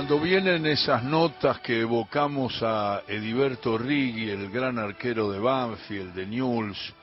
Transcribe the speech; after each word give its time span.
Cuando 0.00 0.18
vienen 0.18 0.64
esas 0.64 1.04
notas 1.04 1.60
que 1.60 1.80
evocamos 1.82 2.62
a 2.62 3.02
Ediberto 3.06 3.76
Riggi, 3.76 4.30
el 4.30 4.50
gran 4.50 4.78
arquero 4.78 5.30
de 5.30 5.38
Banfield, 5.38 6.14
de 6.14 6.24
Newell's, 6.24 6.94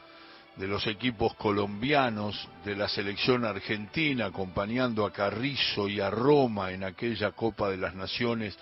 de 0.56 0.68
los 0.68 0.88
equipos 0.88 1.36
colombianos, 1.36 2.50
de 2.66 2.76
la 2.76 2.90
selección 2.90 3.46
argentina, 3.46 4.26
acompañando 4.26 5.06
a 5.06 5.14
Carrizo 5.14 5.88
y 5.88 6.00
a 6.00 6.10
Roma 6.10 6.72
en 6.72 6.84
aquella 6.84 7.34
Copa 7.34 7.70
de 7.70 7.78
las 7.78 7.94
Naciones, 7.94 8.58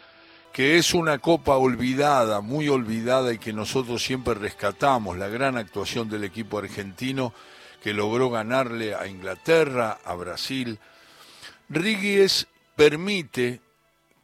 que 0.52 0.77
es 0.77 0.93
una 0.93 1.20
copa 1.20 1.55
olvidada, 1.55 2.41
muy 2.41 2.67
olvidada 2.67 3.31
y 3.31 3.38
que 3.38 3.54
nosotros 3.54 4.04
siempre 4.04 4.33
rescatamos, 4.33 5.17
la 5.17 5.29
gran 5.29 5.55
actuación 5.55 6.09
del 6.09 6.25
equipo 6.25 6.57
argentino 6.57 7.31
que 7.81 7.93
logró 7.93 8.29
ganarle 8.29 8.95
a 8.95 9.07
Inglaterra, 9.07 9.99
a 10.04 10.13
Brasil. 10.13 10.77
Riggi 11.70 12.17
permite 12.75 13.61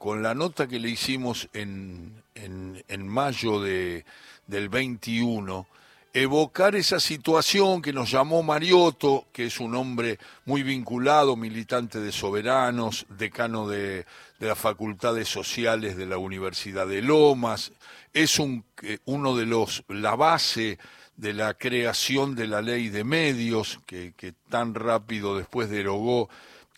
con 0.01 0.23
la 0.23 0.33
nota 0.33 0.67
que 0.67 0.79
le 0.79 0.89
hicimos 0.89 1.47
en, 1.53 2.23
en, 2.33 3.07
mayo 3.07 3.61
de, 3.61 4.03
del 4.47 4.67
21, 4.67 5.67
evocar 6.11 6.75
esa 6.75 6.99
situación 6.99 7.83
que 7.83 7.93
nos 7.93 8.09
llamó 8.09 8.41
Mariotto, 8.41 9.27
que 9.31 9.45
es 9.45 9.59
un 9.59 9.75
hombre 9.75 10.17
muy 10.45 10.63
vinculado, 10.63 11.35
militante 11.35 11.99
de 11.99 12.11
soberanos, 12.11 13.05
decano 13.09 13.67
de, 13.67 14.07
de 14.39 14.47
las 14.47 14.57
facultades 14.57 15.29
sociales 15.29 15.95
de 15.95 16.07
la 16.07 16.17
Universidad 16.17 16.87
de 16.87 17.03
Lomas, 17.03 17.71
es 18.11 18.39
un, 18.39 18.65
eh, 18.81 18.97
uno 19.05 19.37
de 19.37 19.45
los, 19.45 19.83
la 19.87 20.15
base 20.15 20.79
de 21.15 21.33
la 21.33 21.53
creación 21.53 22.33
de 22.33 22.47
la 22.47 22.63
ley 22.63 22.89
de 22.89 23.03
medios, 23.03 23.79
que 23.85 24.33
tan 24.49 24.73
rápido 24.73 25.37
después 25.37 25.69
derogó 25.69 26.27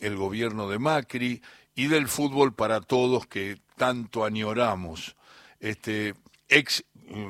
el 0.02 0.18
gobierno 0.18 0.68
de 0.68 0.80
Macri, 0.80 1.42
y 1.76 1.88
del 1.88 2.08
fútbol 2.08 2.54
para 2.54 2.82
todos 2.82 3.28
que 3.28 3.60
tanto 3.76 4.26
añoramos. 4.26 5.16
Este 5.60 6.14
ex 6.50 6.84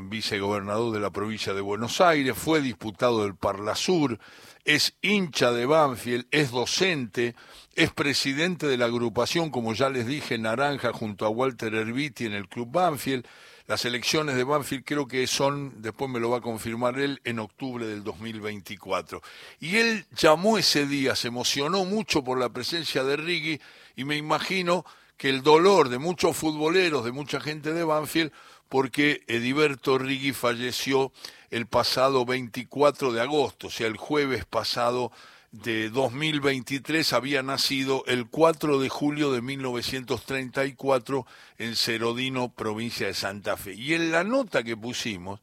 vicegobernador 0.10 0.94
de 0.94 1.00
la 1.00 1.12
provincia 1.12 1.54
de 1.54 1.62
Buenos 1.62 2.02
Aires, 2.02 2.38
fue 2.38 2.62
diputado 2.62 3.24
del 3.24 3.36
Parlasur, 3.36 4.20
es 4.66 4.96
hincha 5.02 5.52
de 5.52 5.66
Banfield, 5.66 6.28
es 6.32 6.52
docente, 6.52 7.36
es 7.76 7.92
presidente 7.92 8.68
de 8.68 8.78
la 8.78 8.86
agrupación, 8.86 9.50
como 9.50 9.74
ya 9.74 9.90
les 9.90 10.06
dije, 10.06 10.38
Naranja, 10.38 10.94
junto 10.94 11.26
a 11.26 11.30
Walter 11.30 11.74
Herbiti 11.74 12.26
en 12.26 12.34
el 12.34 12.48
Club 12.48 12.72
Banfield. 12.72 13.26
Las 13.66 13.86
elecciones 13.86 14.36
de 14.36 14.44
Banfield 14.44 14.84
creo 14.84 15.08
que 15.08 15.26
son, 15.26 15.82
después 15.82 16.12
me 16.12 16.20
lo 16.20 16.30
va 16.30 16.40
a 16.40 16.42
confirmar 16.42 17.00
él, 17.00 17.22
en 17.24 17.40
octubre 17.40 17.86
del 17.86 18.04
2024. 18.04 19.22
Y 19.62 19.78
él 19.78 20.06
llamó 20.18 20.58
ese 20.58 20.86
día, 20.86 21.16
se 21.16 21.30
emocionó 21.30 21.86
mucho 21.86 22.24
por 22.24 22.38
la 22.38 22.50
presencia 22.50 23.06
de 23.06 23.16
Riggi 23.16 23.62
y 23.96 24.04
me 24.04 24.18
imagino 24.18 24.86
que 25.16 25.30
el 25.30 25.44
dolor 25.44 25.88
de 25.88 25.98
muchos 25.98 26.36
futboleros, 26.36 27.06
de 27.06 27.14
mucha 27.14 27.40
gente 27.40 27.74
de 27.74 27.86
Banfield, 27.86 28.34
porque 28.68 29.24
Ediberto 29.28 29.98
Riggi 29.98 30.34
falleció 30.34 31.14
el 31.50 31.68
pasado 31.68 32.26
24 32.26 33.14
de 33.14 33.22
agosto, 33.22 33.68
o 33.68 33.70
sea, 33.70 33.88
el 33.88 33.96
jueves 33.96 34.44
pasado 34.46 35.12
de 35.54 35.92
2023 35.92 37.14
había 37.14 37.44
nacido 37.44 38.04
el 38.08 38.28
4 38.28 38.80
de 38.80 38.90
julio 38.90 39.32
de 39.32 39.42
1934 39.42 41.28
en 41.60 41.76
Cerodino, 41.76 42.52
provincia 42.52 43.06
de 43.06 43.14
Santa 43.14 43.56
Fe. 43.56 43.76
Y 43.76 43.94
en 43.94 44.12
la 44.12 44.24
nota 44.24 44.64
que 44.64 44.76
pusimos 44.76 45.40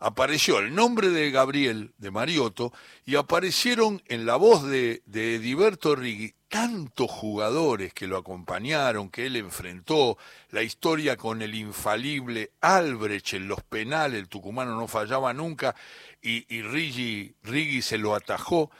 apareció 0.00 0.58
el 0.58 0.74
nombre 0.74 1.10
de 1.10 1.30
Gabriel 1.30 1.92
de 1.98 2.10
Mariotto 2.10 2.72
y 3.06 3.14
aparecieron 3.14 4.02
en 4.08 4.26
la 4.26 4.34
voz 4.34 4.64
de, 4.64 5.02
de 5.06 5.36
Ediberto 5.36 5.94
Riggi 5.94 6.34
tantos 6.48 7.10
jugadores 7.10 7.94
que 7.94 8.06
lo 8.06 8.18
acompañaron, 8.18 9.08
que 9.08 9.26
él 9.26 9.36
enfrentó, 9.36 10.18
la 10.50 10.62
historia 10.62 11.16
con 11.16 11.40
el 11.40 11.54
infalible 11.54 12.50
Albrecht 12.60 13.34
en 13.34 13.48
los 13.48 13.62
penales, 13.62 14.20
el 14.20 14.28
tucumano 14.28 14.76
no 14.76 14.86
fallaba 14.86 15.32
nunca 15.32 15.74
y, 16.20 16.44
y 16.54 16.62
Riggi, 16.62 17.80
se 17.80 17.96
lo 17.96 18.14
atajó. 18.14 18.70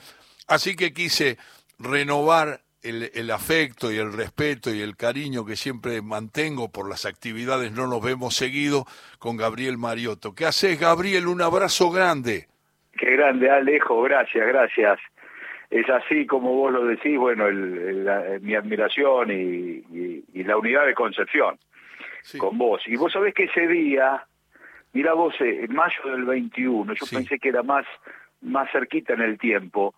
Así 0.49 0.77
que 0.77 0.93
quise 0.93 1.39
renovar 1.79 2.61
el, 2.83 3.11
el, 3.15 3.31
afecto 3.31 3.93
y 3.93 3.97
el 3.97 4.13
respeto 4.13 4.75
y 4.75 4.81
el 4.81 4.97
cariño 4.97 5.45
que 5.45 5.57
siempre 5.57 6.03
mantengo 6.03 6.71
por 6.71 6.89
las 6.89 7.07
actividades, 7.07 7.73
no 7.73 7.87
nos 7.87 8.03
vemos 8.03 8.35
seguido, 8.35 8.87
con 9.19 9.37
Gabriel 9.37 9.79
Mariotto. 9.79 10.35
¿Qué 10.35 10.47
haces, 10.47 10.81
Gabriel? 10.81 11.29
Un 11.29 11.43
abrazo 11.43 11.91
grande. 11.91 12.49
Qué 12.97 13.13
grande, 13.13 13.51
Alejo, 13.51 14.03
gracias, 14.03 14.47
gracias 14.47 14.99
es 15.73 15.89
así 15.89 16.27
como 16.27 16.55
vos 16.55 16.71
lo 16.71 16.85
decís, 16.85 17.17
bueno, 17.17 17.47
mi 18.43 18.55
admiración 18.55 19.31
y, 19.31 20.43
la 20.45 20.59
unidad 20.59 20.85
de 20.85 20.93
concepción 20.93 21.59
con 22.37 22.59
vos. 22.59 22.83
Y 22.87 22.97
vos 22.97 23.13
sabés 23.13 23.33
que 23.33 23.45
ese 23.45 23.67
día, 23.67 24.23
mira 24.93 25.15
vos, 25.15 25.35
eh, 25.41 25.65
en 25.65 25.75
mayo 25.75 26.03
del 26.05 26.25
21, 26.25 26.93
yo 26.93 27.07
pensé 27.11 27.39
que 27.39 27.49
era 27.49 27.63
más, 27.63 27.87
más 28.43 28.71
cerquita 28.71 29.15
en 29.15 29.23
el 29.23 29.39
tiempo. 29.39 29.95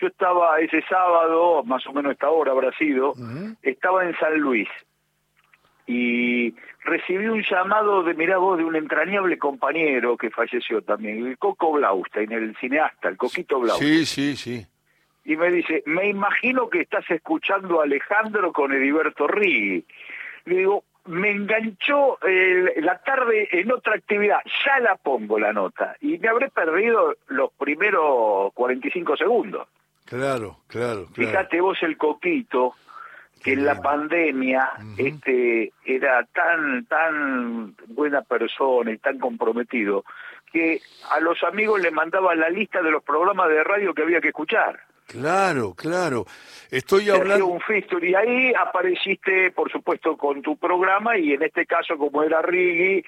Yo 0.00 0.08
estaba 0.08 0.58
ese 0.60 0.82
sábado, 0.88 1.62
más 1.64 1.86
o 1.86 1.92
menos 1.92 2.12
esta 2.12 2.28
hora 2.28 2.52
habrá 2.52 2.72
sido, 2.72 3.14
estaba 3.62 4.04
en 4.04 4.16
San 4.18 4.38
Luis 4.38 4.68
y 5.86 6.54
recibí 6.84 7.26
un 7.28 7.42
llamado 7.42 8.02
de, 8.02 8.14
mirá 8.14 8.38
vos, 8.38 8.58
de 8.58 8.64
un 8.64 8.76
entrañable 8.76 9.38
compañero 9.38 10.16
que 10.16 10.30
falleció 10.30 10.82
también, 10.82 11.26
el 11.26 11.38
Coco 11.38 11.72
Blaustein, 11.72 12.32
el 12.32 12.56
cineasta, 12.56 13.08
el 13.08 13.16
Coquito 13.16 13.60
Blaustein. 13.60 14.04
Sí, 14.04 14.06
sí, 14.06 14.36
sí 14.36 14.66
y 15.26 15.36
me 15.36 15.50
dice, 15.50 15.82
me 15.86 16.08
imagino 16.08 16.70
que 16.70 16.80
estás 16.82 17.04
escuchando 17.10 17.80
a 17.80 17.84
Alejandro 17.84 18.52
con 18.52 18.72
Ediberto 18.72 19.26
Riggi. 19.26 19.84
Le 20.44 20.56
digo, 20.56 20.84
me 21.06 21.32
enganchó 21.32 22.18
la 22.76 22.98
tarde 23.02 23.48
en 23.50 23.72
otra 23.72 23.96
actividad, 23.96 24.38
ya 24.64 24.78
la 24.78 24.94
pongo 24.94 25.38
la 25.38 25.52
nota, 25.52 25.96
y 26.00 26.18
me 26.18 26.28
habré 26.28 26.48
perdido 26.48 27.16
los 27.26 27.52
primeros 27.54 28.52
45 28.54 29.16
segundos. 29.16 29.66
Claro, 30.06 30.60
claro, 30.66 31.06
claro. 31.06 31.08
Fíjate 31.12 31.60
vos 31.60 31.78
el 31.82 31.96
coquito, 31.96 32.74
que 33.42 33.52
en 33.52 33.66
la 33.66 33.80
pandemia 33.80 34.70
este 34.96 35.72
era 35.84 36.24
tan 36.32 36.86
tan 36.86 37.76
buena 37.88 38.22
persona 38.22 38.92
y 38.92 38.98
tan 38.98 39.18
comprometido 39.18 40.04
que 40.52 40.80
a 41.10 41.20
los 41.20 41.42
amigos 41.42 41.80
le 41.80 41.90
mandaba 41.90 42.34
la 42.34 42.48
lista 42.48 42.80
de 42.82 42.90
los 42.90 43.02
programas 43.02 43.48
de 43.48 43.62
radio 43.62 43.92
que 43.92 44.02
había 44.02 44.20
que 44.20 44.28
escuchar. 44.28 44.80
Claro, 45.06 45.74
claro. 45.74 46.26
Estoy 46.70 47.10
hablando. 47.10 47.46
un 47.46 47.60
y 48.02 48.14
ahí 48.14 48.52
apareciste, 48.54 49.52
por 49.52 49.70
supuesto, 49.70 50.16
con 50.16 50.42
tu 50.42 50.56
programa 50.56 51.16
y 51.16 51.32
en 51.32 51.42
este 51.42 51.64
caso, 51.66 51.96
como 51.96 52.22
era 52.22 52.42
Riggi, 52.42 53.04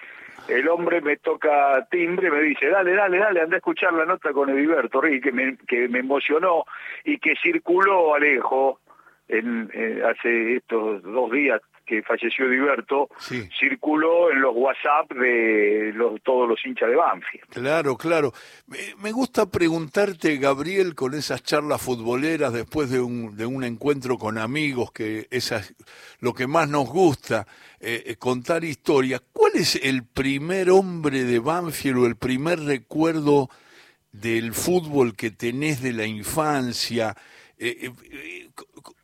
el 0.48 0.68
hombre 0.68 1.00
me 1.00 1.16
toca 1.16 1.86
timbre, 1.90 2.30
me 2.30 2.40
dice, 2.40 2.68
dale, 2.68 2.94
dale, 2.94 3.18
dale, 3.18 3.40
anda 3.40 3.56
a 3.56 3.58
escuchar 3.58 3.92
la 3.92 4.06
nota 4.06 4.32
con 4.32 4.48
Ediberto 4.48 5.00
Riggi, 5.00 5.20
que 5.20 5.32
me, 5.32 5.56
que 5.68 5.88
me 5.88 6.00
emocionó 6.00 6.64
y 7.04 7.18
que 7.18 7.34
circuló, 7.42 8.14
Alejo, 8.14 8.80
en, 9.28 9.70
eh, 9.74 10.02
hace 10.04 10.56
estos 10.56 11.02
dos 11.02 11.30
días 11.30 11.60
que 11.88 12.02
falleció 12.02 12.48
Diverto, 12.48 13.08
circuló 13.58 14.30
en 14.30 14.42
los 14.42 14.54
WhatsApp 14.54 15.10
de 15.12 15.92
los, 15.94 16.22
todos 16.22 16.48
los 16.48 16.58
hinchas 16.64 16.90
de 16.90 16.96
Banfield. 16.96 17.46
Claro, 17.48 17.96
claro. 17.96 18.32
Me, 18.66 19.10
gusta 19.10 19.50
preguntarte, 19.50 20.36
Gabriel, 20.36 20.94
con 20.94 21.14
esas 21.14 21.42
charlas 21.42 21.80
futboleras 21.80 22.52
después 22.52 22.90
de 22.90 23.00
un, 23.00 23.36
de 23.36 23.46
un 23.46 23.64
encuentro 23.64 24.18
con 24.18 24.36
amigos, 24.36 24.92
que 24.92 25.26
es 25.30 25.48
lo 26.20 26.34
que 26.34 26.46
más 26.46 26.68
nos 26.68 26.88
gusta, 26.88 27.46
eh, 27.80 28.02
eh, 28.06 28.16
contar 28.16 28.64
historias. 28.64 29.22
¿Cuál 29.32 29.52
es 29.54 29.76
el 29.76 30.04
primer 30.04 30.70
hombre 30.70 31.24
de 31.24 31.38
Banfield 31.38 31.98
o 31.98 32.06
el 32.06 32.16
primer 32.16 32.60
recuerdo 32.60 33.48
del 34.12 34.52
fútbol 34.52 35.16
que 35.16 35.30
tenés 35.30 35.80
de 35.82 35.94
la 35.94 36.04
infancia? 36.04 37.16
Eh, 37.60 37.90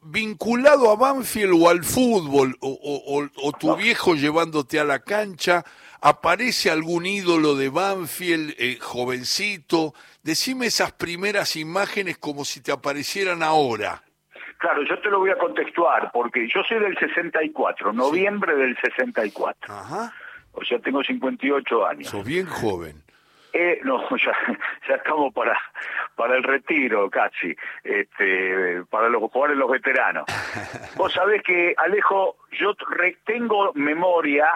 vinculado 0.03 0.91
a 0.91 0.97
Banfield 0.97 1.55
o 1.61 1.69
al 1.69 1.83
fútbol, 1.83 2.57
o, 2.61 3.53
tu 3.59 3.77
viejo 3.77 4.15
llevándote 4.15 4.79
a 4.79 4.85
la 4.85 5.01
cancha, 5.01 5.65
aparece 6.01 6.71
algún 6.71 7.07
ídolo 7.07 7.57
de 7.57 7.69
Banfield, 7.69 8.55
eh, 8.59 8.79
jovencito, 8.81 9.95
decime 10.23 10.67
esas 10.67 10.93
primeras 10.93 11.57
imágenes 11.57 12.19
como 12.19 12.45
si 12.45 12.63
te 12.63 12.71
aparecieran 12.71 13.43
ahora. 13.43 14.03
Claro, 14.59 14.83
yo 14.89 14.99
te 15.01 15.11
lo 15.11 15.19
voy 15.19 15.31
a 15.31 15.37
contextuar, 15.37 16.11
porque 16.13 16.49
yo 16.49 16.63
soy 16.67 16.79
del 16.79 16.97
64, 16.99 17.93
noviembre 17.93 18.55
del 18.57 18.77
64. 18.77 19.75
Ajá. 19.75 20.13
O 20.53 20.65
sea, 20.65 20.79
tengo 20.79 21.03
58 21.03 21.87
años. 21.87 22.09
Sos 22.09 22.25
bien 22.25 22.47
joven. 22.47 23.03
Eh, 23.57 23.81
no, 23.85 24.01
ya, 24.17 24.33
ya 24.89 24.97
estamos 24.97 25.33
para 25.33 25.57
para 26.15 26.37
el 26.37 26.43
retiro 26.43 27.11
casi, 27.11 27.55
este, 27.83 28.83
para 28.91 29.09
los 29.09 29.21
jugadores 29.23 29.57
los 29.57 29.71
veteranos. 29.71 30.25
Vos 30.97 31.13
sabés 31.13 31.43
que, 31.43 31.75
Alejo, 31.77 32.37
yo 32.53 32.75
tengo 33.25 33.73
memoria 33.75 34.47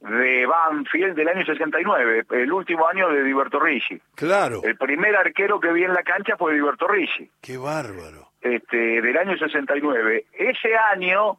de 0.00 0.46
Banfield 0.46 1.14
del 1.14 1.28
año 1.28 1.44
69, 1.44 2.26
el 2.30 2.52
último 2.52 2.86
año 2.88 3.08
de 3.10 3.22
Diverto 3.22 3.60
Ricci. 3.60 4.00
Claro. 4.14 4.60
El 4.62 4.76
primer 4.76 5.16
arquero 5.16 5.60
que 5.60 5.72
vi 5.72 5.84
en 5.84 5.94
la 5.94 6.02
cancha 6.02 6.36
fue 6.36 6.54
Diverto 6.54 6.88
Ricci. 6.88 7.30
Qué 7.40 7.56
bárbaro. 7.56 8.32
Este, 8.40 9.00
del 9.00 9.16
año 9.16 9.36
69. 9.36 10.26
Ese 10.32 10.76
año 10.76 11.38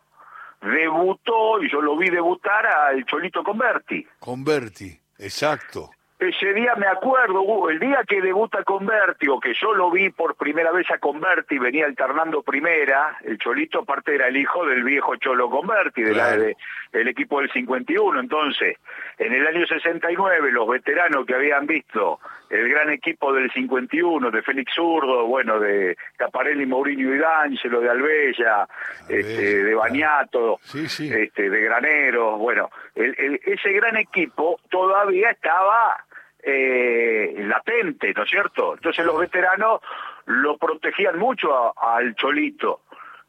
debutó, 0.62 1.62
y 1.62 1.70
yo 1.70 1.82
lo 1.82 1.98
vi 1.98 2.10
debutar 2.10 2.66
al 2.66 3.06
Cholito 3.06 3.44
Converti. 3.44 4.06
Converti, 4.20 4.98
exacto. 5.18 5.92
Ese 6.20 6.54
día 6.54 6.76
me 6.76 6.86
acuerdo, 6.86 7.70
el 7.70 7.80
día 7.80 8.04
que 8.06 8.22
debuta 8.22 8.66
Converti, 8.66 9.30
o 9.30 9.40
que 9.40 9.54
yo 9.54 9.74
lo 9.74 9.90
vi 9.90 10.10
por 10.10 10.36
primera 10.36 10.70
vez 10.74 10.92
a 10.92 10.98
Converti, 10.98 11.58
venía 11.58 11.86
alternando 11.86 12.44
primera, 12.44 13.18
el 13.24 13.38
Cholito 13.38 13.80
aparte 13.80 14.16
era 14.16 14.28
el 14.28 14.36
hijo 14.36 14.66
del 14.66 14.84
viejo 14.84 15.16
Cholo 15.16 15.50
Converti, 15.50 16.02
de 16.02 16.14
la, 16.14 16.36
de, 16.36 16.58
del 16.92 17.08
equipo 17.08 17.40
del 17.40 17.50
51, 17.50 18.20
entonces, 18.20 18.76
en 19.18 19.32
el 19.32 19.48
año 19.48 19.66
69, 19.66 20.52
los 20.52 20.68
veteranos 20.68 21.26
que 21.26 21.36
habían 21.36 21.66
visto 21.66 22.20
el 22.50 22.68
gran 22.68 22.90
equipo 22.90 23.32
del 23.32 23.50
51, 23.50 24.30
de 24.30 24.42
Félix 24.42 24.74
Zurdo, 24.76 25.26
bueno, 25.26 25.58
de 25.58 25.96
Caparelli, 26.18 26.66
Mourinho 26.66 27.16
y 27.16 27.18
D'Angelo, 27.18 27.80
de 27.80 27.90
Albella, 27.90 28.68
este, 29.08 29.64
de 29.64 29.74
Bañato, 29.74 30.60
Este, 30.74 31.50
de 31.50 31.62
Granero, 31.62 32.38
bueno, 32.38 32.70
el, 32.94 33.40
ese 33.46 33.72
gran 33.72 33.96
equipo 33.96 34.60
todavía 34.70 35.30
estaba 35.30 36.04
eh, 36.42 37.34
latente, 37.38 38.14
¿no 38.16 38.24
es 38.24 38.30
cierto? 38.30 38.74
Entonces 38.76 39.06
los 39.06 39.20
veteranos 39.20 39.82
lo 40.26 40.58
protegían 40.58 41.18
mucho 41.18 41.74
al 41.78 42.16
Cholito, 42.16 42.82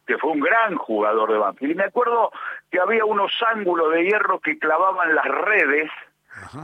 que 0.05 0.17
fue 0.17 0.31
un 0.31 0.39
gran 0.39 0.75
jugador 0.75 1.31
de 1.31 1.37
Banfield. 1.37 1.71
Y 1.71 1.75
me 1.75 1.83
acuerdo 1.83 2.31
que 2.69 2.79
había 2.79 3.05
unos 3.05 3.31
ángulos 3.53 3.91
de 3.91 4.03
hierro 4.03 4.39
que 4.39 4.57
clavaban 4.57 5.13
las 5.15 5.25
redes, 5.25 5.91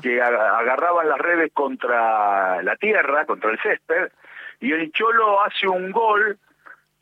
que 0.01 0.21
agarraban 0.21 1.09
las 1.09 1.19
redes 1.19 1.51
contra 1.53 2.61
la 2.63 2.75
tierra, 2.77 3.25
contra 3.25 3.51
el 3.51 3.59
césped, 3.59 4.11
y 4.59 4.71
el 4.71 4.91
Cholo 4.91 5.44
hace 5.44 5.67
un 5.67 5.91
gol 5.91 6.39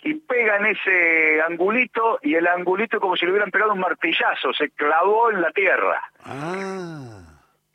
y 0.02 0.14
pega 0.16 0.58
en 0.58 0.68
ese 0.68 1.42
angulito 1.42 2.20
y 2.22 2.36
el 2.36 2.48
angulito 2.48 3.00
como 3.00 3.16
si 3.16 3.26
le 3.26 3.32
hubieran 3.32 3.50
pegado 3.50 3.74
un 3.74 3.80
martillazo, 3.80 4.54
se 4.54 4.70
clavó 4.72 5.32
en 5.32 5.42
la 5.42 5.52
tierra. 5.52 6.02
Ah 6.24 7.25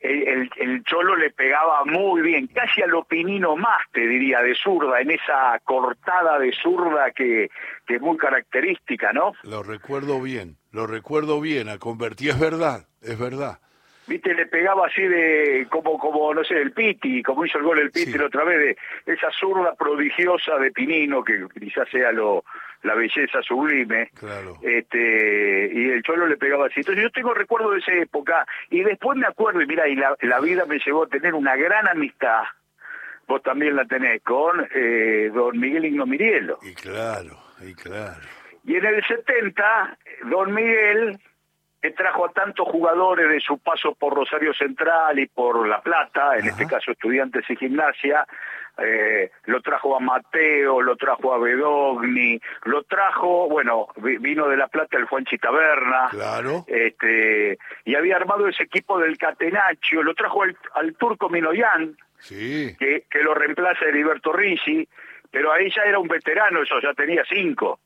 el, 0.01 0.83
Cholo 0.83 1.15
le 1.15 1.29
pegaba 1.29 1.85
muy 1.85 2.21
bien, 2.21 2.47
casi 2.47 2.81
a 2.81 2.87
lo 2.87 3.03
pinino 3.03 3.55
más, 3.55 3.81
te 3.91 4.07
diría, 4.07 4.41
de 4.41 4.55
zurda, 4.55 4.99
en 4.99 5.11
esa 5.11 5.59
cortada 5.63 6.39
de 6.39 6.51
zurda 6.51 7.11
que, 7.11 7.49
que 7.85 7.95
es 7.95 8.01
muy 8.01 8.17
característica, 8.17 9.13
¿no? 9.13 9.33
Lo 9.43 9.63
recuerdo 9.63 10.21
bien, 10.21 10.57
lo 10.71 10.87
recuerdo 10.87 11.39
bien, 11.39 11.69
a 11.69 11.77
convertir, 11.77 12.31
es 12.31 12.39
verdad, 12.39 12.87
es 13.01 13.17
verdad. 13.19 13.59
Viste, 14.07 14.33
le 14.33 14.47
pegaba 14.47 14.87
así 14.87 15.03
de, 15.03 15.67
como, 15.69 15.97
como 15.97 16.33
no 16.33 16.43
sé, 16.43 16.55
el 16.55 16.71
Piti, 16.71 17.21
como 17.21 17.45
hizo 17.45 17.59
el 17.59 17.63
gol 17.63 17.79
el 17.79 17.91
Piti 17.91 18.17
la 18.17 18.25
otra 18.25 18.43
vez, 18.43 18.75
de 19.05 19.13
esa 19.13 19.29
zurda 19.31 19.75
prodigiosa 19.75 20.57
de 20.57 20.71
Pinino, 20.71 21.23
que 21.23 21.45
quizás 21.59 21.87
sea 21.89 22.11
lo, 22.11 22.43
la 22.83 22.95
belleza 22.95 23.41
sublime. 23.41 24.09
Claro. 24.17 24.57
Este, 24.61 25.71
y 25.73 25.89
el 25.89 26.03
Cholo 26.03 26.27
le 26.27 26.37
pegaba 26.37 26.67
así. 26.67 26.79
Entonces 26.79 27.03
yo 27.03 27.09
tengo 27.11 27.33
recuerdo 27.33 27.71
de 27.71 27.79
esa 27.79 27.93
época 27.93 28.45
y 28.69 28.83
después 28.83 29.17
me 29.17 29.27
acuerdo, 29.27 29.61
y 29.61 29.67
mira, 29.67 29.87
y 29.87 29.95
la, 29.95 30.15
la 30.21 30.39
vida 30.39 30.65
me 30.65 30.79
llevó 30.79 31.03
a 31.03 31.07
tener 31.07 31.33
una 31.33 31.55
gran 31.55 31.87
amistad, 31.87 32.43
vos 33.27 33.41
también 33.43 33.75
la 33.75 33.85
tenés, 33.85 34.21
con 34.23 34.67
eh, 34.73 35.31
don 35.33 35.59
Miguel 35.59 35.85
Igno 35.85 36.05
Mirielo. 36.05 36.59
Y 36.61 36.73
claro, 36.73 37.37
y 37.61 37.73
claro. 37.73 38.21
Y 38.63 38.75
en 38.75 38.85
el 38.85 39.03
70, 39.03 39.97
don 40.29 40.53
Miguel 40.53 41.19
que 41.81 41.91
trajo 41.91 42.25
a 42.25 42.31
tantos 42.31 42.67
jugadores 42.67 43.27
de 43.27 43.39
su 43.39 43.57
paso 43.57 43.95
por 43.95 44.13
Rosario 44.13 44.53
Central 44.53 45.17
y 45.17 45.25
por 45.25 45.67
La 45.67 45.81
Plata, 45.81 46.37
en 46.37 46.47
este 46.47 46.67
caso 46.67 46.91
estudiantes 46.91 47.43
y 47.49 47.55
gimnasia, 47.55 48.25
eh, 48.77 49.31
lo 49.45 49.61
trajo 49.61 49.95
a 49.95 49.99
Mateo, 49.99 50.81
lo 50.81 50.95
trajo 50.95 51.33
a 51.33 51.39
Bedogni, 51.39 52.39
lo 52.65 52.83
trajo, 52.83 53.49
bueno, 53.49 53.87
vino 53.97 54.47
de 54.47 54.57
La 54.57 54.67
Plata 54.67 54.97
el 54.97 55.05
Juan 55.05 55.25
Chitaberna, 55.25 56.09
claro. 56.11 56.65
este, 56.67 57.57
y 57.85 57.95
había 57.95 58.15
armado 58.15 58.47
ese 58.47 58.63
equipo 58.63 58.99
del 58.99 59.17
Catenaccio, 59.17 60.03
lo 60.03 60.13
trajo 60.13 60.43
al, 60.75 60.93
turco 60.95 61.29
Minoyan, 61.29 61.97
sí. 62.19 62.75
que, 62.77 63.05
que 63.09 63.23
lo 63.23 63.33
reemplaza 63.33 63.85
Heriberto 63.85 64.31
Ricci, 64.31 64.87
pero 65.31 65.51
ahí 65.51 65.69
ya 65.75 65.81
era 65.81 65.97
un 65.97 66.07
veterano, 66.07 66.61
eso 66.61 66.79
ya 66.79 66.93
tenía 66.93 67.23
cinco, 67.27 67.79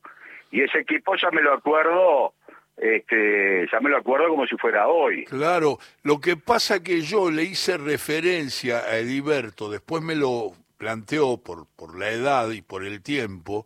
y 0.51 0.61
ese 0.61 0.79
equipo 0.79 1.15
ya 1.15 1.31
me 1.31 1.41
lo 1.41 1.53
acuerdo 1.53 2.33
este, 2.77 3.67
ya 3.71 3.79
me 3.79 3.89
lo 3.89 3.97
acuerdo 3.97 4.29
como 4.29 4.45
si 4.45 4.55
fuera 4.57 4.87
hoy. 4.87 5.25
Claro, 5.25 5.79
lo 6.03 6.19
que 6.19 6.37
pasa 6.37 6.83
que 6.83 7.01
yo 7.01 7.31
le 7.31 7.43
hice 7.43 7.77
referencia 7.77 8.79
a 8.79 8.97
Ediberto, 8.97 9.69
después 9.69 10.03
me 10.03 10.15
lo 10.15 10.53
planteó 10.77 11.37
por, 11.37 11.67
por 11.75 11.97
la 11.97 12.11
edad 12.11 12.51
y 12.51 12.61
por 12.61 12.83
el 12.85 13.01
tiempo, 13.01 13.65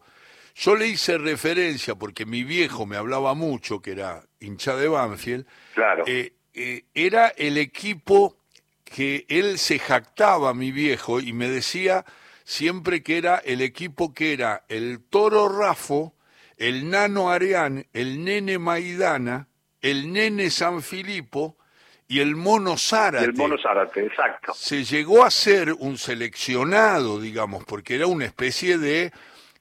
yo 0.55 0.75
le 0.75 0.87
hice 0.87 1.17
referencia 1.17 1.95
porque 1.95 2.25
mi 2.25 2.43
viejo 2.43 2.85
me 2.85 2.97
hablaba 2.97 3.33
mucho, 3.33 3.81
que 3.81 3.91
era 3.91 4.21
hincha 4.39 4.75
de 4.75 4.87
Banfield, 4.87 5.45
claro. 5.73 6.03
Eh, 6.05 6.33
eh, 6.53 6.83
era 6.93 7.29
el 7.29 7.57
equipo 7.57 8.35
que 8.83 9.25
él 9.29 9.57
se 9.57 9.79
jactaba, 9.79 10.53
mi 10.53 10.71
viejo, 10.71 11.19
y 11.19 11.31
me 11.33 11.47
decía 11.47 12.05
siempre 12.43 13.03
que 13.03 13.17
era 13.17 13.37
el 13.37 13.61
equipo 13.61 14.13
que 14.13 14.33
era 14.33 14.63
el 14.67 14.99
Toro 15.01 15.47
Rafo, 15.47 16.13
el 16.59 16.89
nano 16.89 17.31
Areán, 17.31 17.87
el 17.93 18.23
nene 18.23 18.59
Maidana, 18.59 19.47
el 19.81 20.11
nene 20.11 20.49
San 20.51 20.83
Filipo 20.83 21.57
y 22.05 22.19
el 22.19 22.35
mono 22.35 22.77
Zárate. 22.77 23.25
El 23.25 23.33
mono 23.33 23.57
Zárate, 23.57 24.05
exacto. 24.05 24.53
Se 24.53 24.83
llegó 24.83 25.23
a 25.23 25.31
ser 25.31 25.71
un 25.71 25.97
seleccionado, 25.97 27.21
digamos, 27.21 27.63
porque 27.63 27.95
era 27.95 28.07
una 28.07 28.25
especie 28.25 28.77
de 28.77 29.13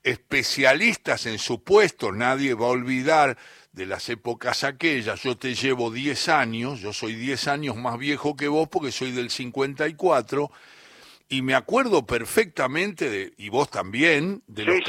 especialistas 0.03 1.27
en 1.27 1.39
su 1.39 1.63
puesto. 1.63 2.11
Nadie 2.11 2.55
va 2.55 2.67
a 2.67 2.71
olvidar 2.71 3.39
de 3.71 3.87
las 3.87 4.09
épocas 4.09 4.65
aquellas. 4.65 5.23
Yo 5.23 5.37
te 5.39 5.55
llevo 5.55 5.93
10 5.93 6.29
años, 6.31 6.81
yo 6.81 6.93
soy 6.93 7.15
10 7.15 7.47
años 7.47 7.77
más 7.77 7.97
viejo 7.97 8.35
que 8.35 8.49
vos 8.49 8.69
porque 8.69 8.91
soy 8.91 9.13
del 9.13 9.31
54 9.31 10.51
y 11.29 11.43
me 11.43 11.55
acuerdo 11.55 12.07
perfectamente, 12.07 13.11
de, 13.11 13.33
y 13.37 13.51
vos 13.51 13.71
también, 13.71 14.43
de, 14.47 14.65
los, 14.65 14.81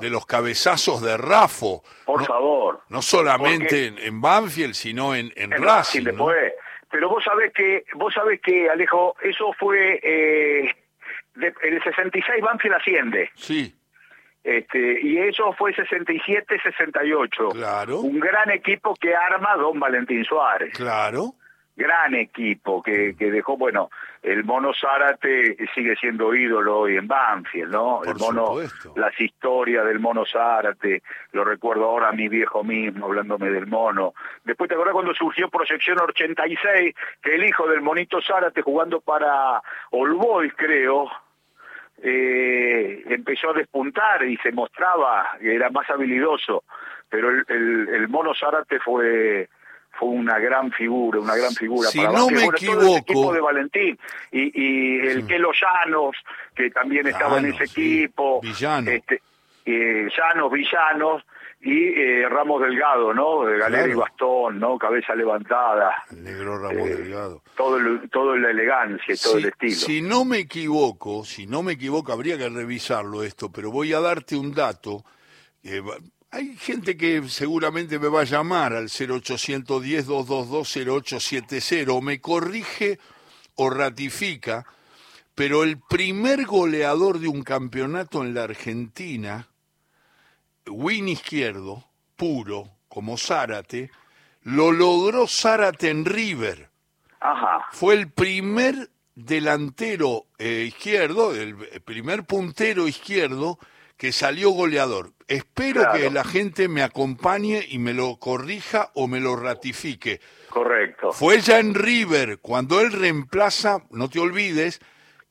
de 0.00 0.10
los 0.10 0.26
cabezazos 0.26 1.02
de 1.02 1.16
Rafo. 1.16 1.82
Por 2.04 2.24
favor. 2.24 2.82
No 2.90 3.00
solamente 3.00 3.86
en, 3.86 4.20
Banfield, 4.20 4.74
sino 4.74 5.14
en, 5.14 5.32
en, 5.36 5.50
Racing. 5.50 6.04
después. 6.04 6.52
Pero 6.90 7.08
vos 7.08 7.24
sabés 7.24 7.52
que, 7.52 7.84
vos 7.94 8.12
sabés 8.12 8.40
que, 8.40 8.68
Alejo, 8.68 9.16
eso 9.22 9.52
fue, 9.58 10.00
eh, 10.02 10.70
en 11.36 11.74
el 11.74 11.82
66 11.82 12.42
Banfield 12.42 12.74
asciende. 12.74 13.30
Sí. 13.34 13.74
Este, 14.44 15.00
y 15.02 15.18
eso 15.18 15.52
fue 15.54 15.74
67-68. 15.74 17.52
Claro. 17.52 18.00
Un 18.00 18.20
gran 18.20 18.50
equipo 18.50 18.94
que 18.94 19.14
arma 19.14 19.56
Don 19.56 19.80
Valentín 19.80 20.24
Suárez. 20.24 20.72
Claro 20.74 21.34
gran 21.78 22.14
equipo 22.16 22.82
que, 22.82 23.14
que 23.16 23.30
dejó, 23.30 23.56
bueno, 23.56 23.88
el 24.22 24.42
mono 24.42 24.72
Zárate 24.74 25.56
sigue 25.74 25.94
siendo 25.94 26.34
ídolo 26.34 26.80
hoy 26.80 26.96
en 26.96 27.06
Banfield, 27.06 27.70
¿no? 27.72 28.02
el 28.04 28.16
mono, 28.16 28.56
las 28.96 29.18
historias 29.20 29.86
del 29.86 30.00
mono 30.00 30.24
Zárate, 30.26 31.02
lo 31.32 31.44
recuerdo 31.44 31.84
ahora 31.84 32.08
a 32.08 32.12
mi 32.12 32.28
viejo 32.28 32.64
mismo 32.64 33.06
hablándome 33.06 33.50
del 33.50 33.68
mono. 33.68 34.12
Después 34.44 34.68
te 34.68 34.74
acuerdas 34.74 34.94
cuando 34.94 35.14
surgió 35.14 35.48
Proyección 35.48 36.00
86, 36.00 36.94
que 37.22 37.34
el 37.36 37.44
hijo 37.44 37.68
del 37.68 37.80
monito 37.80 38.18
Zárate 38.20 38.60
jugando 38.62 39.00
para 39.00 39.62
All 39.92 40.14
Boys, 40.14 40.52
creo, 40.56 41.08
eh, 42.02 43.04
empezó 43.06 43.50
a 43.50 43.54
despuntar 43.54 44.24
y 44.24 44.36
se 44.38 44.50
mostraba 44.50 45.38
que 45.40 45.54
era 45.54 45.70
más 45.70 45.88
habilidoso, 45.88 46.64
pero 47.08 47.30
el, 47.30 47.44
el, 47.48 47.88
el 47.88 48.08
mono 48.08 48.34
Zárate 48.34 48.80
fue 48.80 49.48
fue 49.98 50.08
una 50.08 50.38
gran 50.38 50.70
figura, 50.70 51.20
una 51.20 51.34
gran 51.34 51.52
figura. 51.52 51.88
Si 51.88 52.00
no 52.00 52.28
me 52.30 52.44
equivoco. 52.44 52.80
el 52.80 52.98
equipo 52.98 53.32
de 53.32 53.40
Valentín 53.40 53.98
y, 54.30 54.52
y 54.54 55.06
el 55.06 55.26
Kelo 55.26 55.50
Llanos, 55.52 56.16
que 56.54 56.70
también 56.70 57.06
estaba 57.06 57.38
en 57.38 57.46
ese 57.46 57.64
equipo. 57.64 58.40
Villano. 58.40 58.90
Este, 58.90 59.22
eh, 59.64 60.08
Llanos, 60.16 60.52
Villanos 60.52 61.22
y 61.60 61.88
eh, 61.88 62.28
Ramos 62.28 62.62
Delgado, 62.62 63.12
¿no? 63.12 63.44
De 63.44 63.58
galera 63.58 63.88
y 63.88 63.94
bastón, 63.94 64.60
¿no? 64.60 64.78
Cabeza 64.78 65.14
levantada. 65.14 66.04
El 66.10 66.22
negro 66.22 66.58
Ramos 66.58 66.88
eh, 66.88 66.96
Delgado. 66.96 67.42
Todo, 67.56 67.78
todo 68.10 68.36
la 68.36 68.50
elegancia 68.50 69.14
y 69.14 69.18
todo 69.18 69.38
el 69.38 69.46
estilo. 69.46 69.74
Si 69.74 70.00
no 70.00 70.24
me 70.24 70.38
equivoco, 70.38 71.24
si 71.24 71.46
no 71.46 71.62
me 71.62 71.72
equivoco, 71.72 72.12
habría 72.12 72.38
que 72.38 72.48
revisarlo 72.48 73.24
esto, 73.24 73.50
pero 73.50 73.72
voy 73.72 73.92
a 73.92 74.00
darte 74.00 74.36
un 74.36 74.54
dato. 74.54 75.04
Hay 76.30 76.56
gente 76.56 76.98
que 76.98 77.26
seguramente 77.28 77.98
me 77.98 78.08
va 78.08 78.20
a 78.20 78.24
llamar 78.24 78.74
al 78.74 78.90
0810-222-0870, 78.90 81.88
o 81.88 82.02
me 82.02 82.20
corrige 82.20 82.98
o 83.54 83.70
ratifica, 83.70 84.66
pero 85.34 85.64
el 85.64 85.78
primer 85.78 86.44
goleador 86.44 87.18
de 87.18 87.28
un 87.28 87.42
campeonato 87.42 88.22
en 88.22 88.34
la 88.34 88.44
Argentina, 88.44 89.48
win 90.66 91.08
izquierdo, 91.08 91.88
puro, 92.14 92.72
como 92.88 93.16
Zárate, 93.16 93.90
lo 94.42 94.70
logró 94.70 95.26
Zárate 95.26 95.88
en 95.88 96.04
River. 96.04 96.68
Fue 97.72 97.94
el 97.94 98.10
primer 98.10 98.90
delantero 99.14 100.26
eh, 100.36 100.66
izquierdo, 100.68 101.34
el 101.34 101.56
primer 101.82 102.24
puntero 102.24 102.86
izquierdo 102.86 103.58
que 103.98 104.12
salió 104.12 104.50
goleador. 104.50 105.12
Espero 105.26 105.92
que 105.92 106.10
la 106.10 106.24
gente 106.24 106.68
me 106.68 106.82
acompañe 106.82 107.66
y 107.68 107.78
me 107.78 107.92
lo 107.92 108.16
corrija 108.16 108.90
o 108.94 109.08
me 109.08 109.20
lo 109.20 109.36
ratifique. 109.36 110.20
Correcto. 110.48 111.12
Fue 111.12 111.40
ya 111.40 111.58
en 111.58 111.74
River, 111.74 112.38
cuando 112.40 112.80
él 112.80 112.92
reemplaza, 112.92 113.82
no 113.90 114.08
te 114.08 114.20
olvides, 114.20 114.80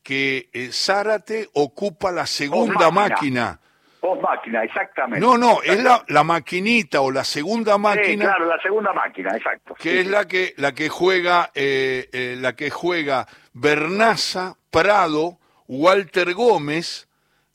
que 0.04 0.50
eh, 0.52 0.68
Zárate 0.70 1.48
ocupa 1.54 2.12
la 2.12 2.26
segunda 2.26 2.90
máquina. 2.90 3.58
Post 4.00 4.22
máquina, 4.22 4.62
exactamente. 4.62 5.26
No, 5.26 5.36
no, 5.36 5.60
es 5.62 5.82
la, 5.82 6.04
la, 6.06 6.22
maquinita 6.22 7.00
o 7.00 7.10
la 7.10 7.24
segunda 7.24 7.78
máquina. 7.78 8.06
Sí, 8.06 8.30
claro, 8.30 8.44
la 8.46 8.62
segunda 8.62 8.92
máquina, 8.92 9.36
exacto. 9.36 9.74
Que 9.74 10.00
es 10.00 10.06
la 10.06 10.28
que 10.28 10.54
la 10.56 10.72
que 10.72 10.88
juega 10.88 11.50
eh, 11.52 12.08
eh, 12.12 12.36
la 12.38 12.54
que 12.54 12.70
juega 12.70 13.26
Bernaza, 13.54 14.54
Prado, 14.70 15.38
Walter 15.66 16.32
Gómez, 16.34 17.07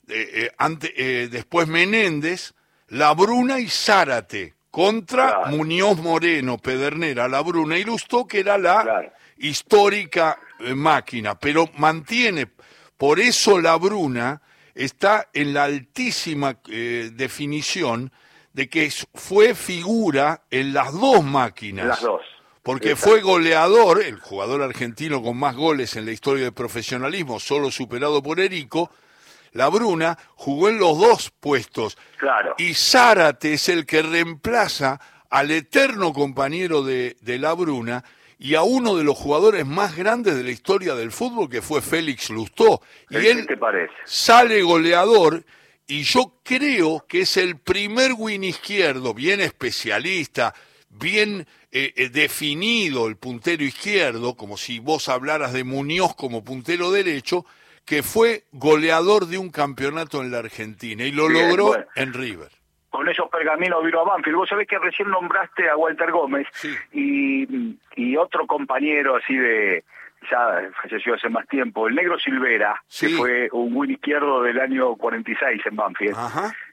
después 0.06 1.68
Menéndez, 1.68 2.54
La 2.88 3.12
Bruna 3.14 3.60
y 3.60 3.68
Zárate 3.68 4.54
contra 4.74 5.46
Muñoz 5.46 5.98
Moreno, 5.98 6.58
Pedernera, 6.58 7.28
La 7.28 7.42
Bruna 7.42 7.78
y 7.78 7.84
Lustó, 7.84 8.26
que 8.26 8.40
era 8.40 8.58
la 8.58 9.12
histórica 9.38 10.38
eh, 10.58 10.74
máquina, 10.74 11.38
pero 11.38 11.70
mantiene, 11.76 12.48
por 12.96 13.20
eso 13.20 13.60
La 13.60 13.76
Bruna 13.76 14.42
está 14.74 15.28
en 15.32 15.54
la 15.54 15.64
altísima 15.64 16.58
eh, 16.68 17.10
definición 17.12 18.10
de 18.52 18.68
que 18.68 18.92
fue 19.14 19.54
figura 19.54 20.42
en 20.50 20.72
las 20.72 20.92
dos 20.92 21.22
máquinas. 21.22 21.86
Las 21.86 22.00
dos. 22.02 22.22
Porque 22.64 22.96
fue 22.96 23.20
goleador, 23.20 24.02
el 24.02 24.18
jugador 24.18 24.62
argentino 24.62 25.22
con 25.22 25.36
más 25.36 25.54
goles 25.54 25.94
en 25.94 26.06
la 26.06 26.10
historia 26.12 26.44
del 26.44 26.52
profesionalismo, 26.52 27.38
solo 27.38 27.70
superado 27.70 28.22
por 28.22 28.40
Erico, 28.40 28.90
la 29.54 29.68
Bruna 29.68 30.18
jugó 30.34 30.68
en 30.68 30.78
los 30.78 30.98
dos 30.98 31.32
puestos. 31.40 31.96
Claro. 32.18 32.54
Y 32.58 32.74
Zárate 32.74 33.54
es 33.54 33.68
el 33.68 33.86
que 33.86 34.02
reemplaza 34.02 35.00
al 35.30 35.50
eterno 35.50 36.12
compañero 36.12 36.82
de, 36.82 37.16
de 37.22 37.38
La 37.38 37.54
Bruna 37.54 38.04
y 38.38 38.56
a 38.56 38.62
uno 38.62 38.96
de 38.96 39.04
los 39.04 39.16
jugadores 39.16 39.64
más 39.64 39.96
grandes 39.96 40.36
de 40.36 40.42
la 40.42 40.50
historia 40.50 40.94
del 40.94 41.12
fútbol, 41.12 41.48
que 41.48 41.62
fue 41.62 41.80
Félix 41.80 42.30
Lustó. 42.30 42.82
Y 43.08 43.16
él 43.16 43.46
te 43.46 43.56
parece? 43.56 43.94
sale 44.04 44.62
goleador 44.62 45.44
y 45.86 46.02
yo 46.02 46.40
creo 46.42 47.04
que 47.08 47.22
es 47.22 47.36
el 47.36 47.58
primer 47.58 48.12
win 48.16 48.44
izquierdo, 48.44 49.14
bien 49.14 49.40
especialista, 49.40 50.54
bien 50.88 51.46
eh, 51.70 51.92
eh, 51.96 52.08
definido 52.08 53.06
el 53.06 53.16
puntero 53.16 53.64
izquierdo, 53.64 54.36
como 54.36 54.56
si 54.56 54.78
vos 54.78 55.08
hablaras 55.08 55.52
de 55.52 55.64
Muñoz 55.64 56.14
como 56.14 56.42
puntero 56.44 56.90
derecho, 56.90 57.44
que 57.86 58.02
fue 58.02 58.44
goleador 58.52 59.26
de 59.26 59.38
un 59.38 59.50
campeonato 59.50 60.22
en 60.22 60.30
la 60.30 60.38
Argentina 60.38 61.04
y 61.04 61.12
lo 61.12 61.28
logró 61.28 61.74
en 61.94 62.12
River. 62.12 62.48
Con 62.90 63.08
esos 63.08 63.28
pergaminos 63.28 63.84
vino 63.84 64.00
a 64.00 64.04
Banfield. 64.04 64.36
Vos 64.36 64.48
sabés 64.48 64.68
que 64.68 64.78
recién 64.78 65.10
nombraste 65.10 65.68
a 65.68 65.76
Walter 65.76 66.10
Gómez 66.12 66.46
y, 66.92 67.76
y 67.96 68.16
otro 68.16 68.46
compañero 68.46 69.16
así 69.16 69.36
de, 69.36 69.84
ya 70.30 70.70
falleció 70.80 71.14
hace 71.14 71.28
más 71.28 71.46
tiempo, 71.48 71.88
el 71.88 71.94
negro 71.94 72.18
Silvera, 72.18 72.82
que 72.98 73.08
fue 73.10 73.48
un 73.52 73.74
win 73.76 73.92
izquierdo 73.92 74.42
del 74.42 74.60
año 74.60 74.94
46 74.96 75.62
en 75.66 75.76
Banfield, 75.76 76.16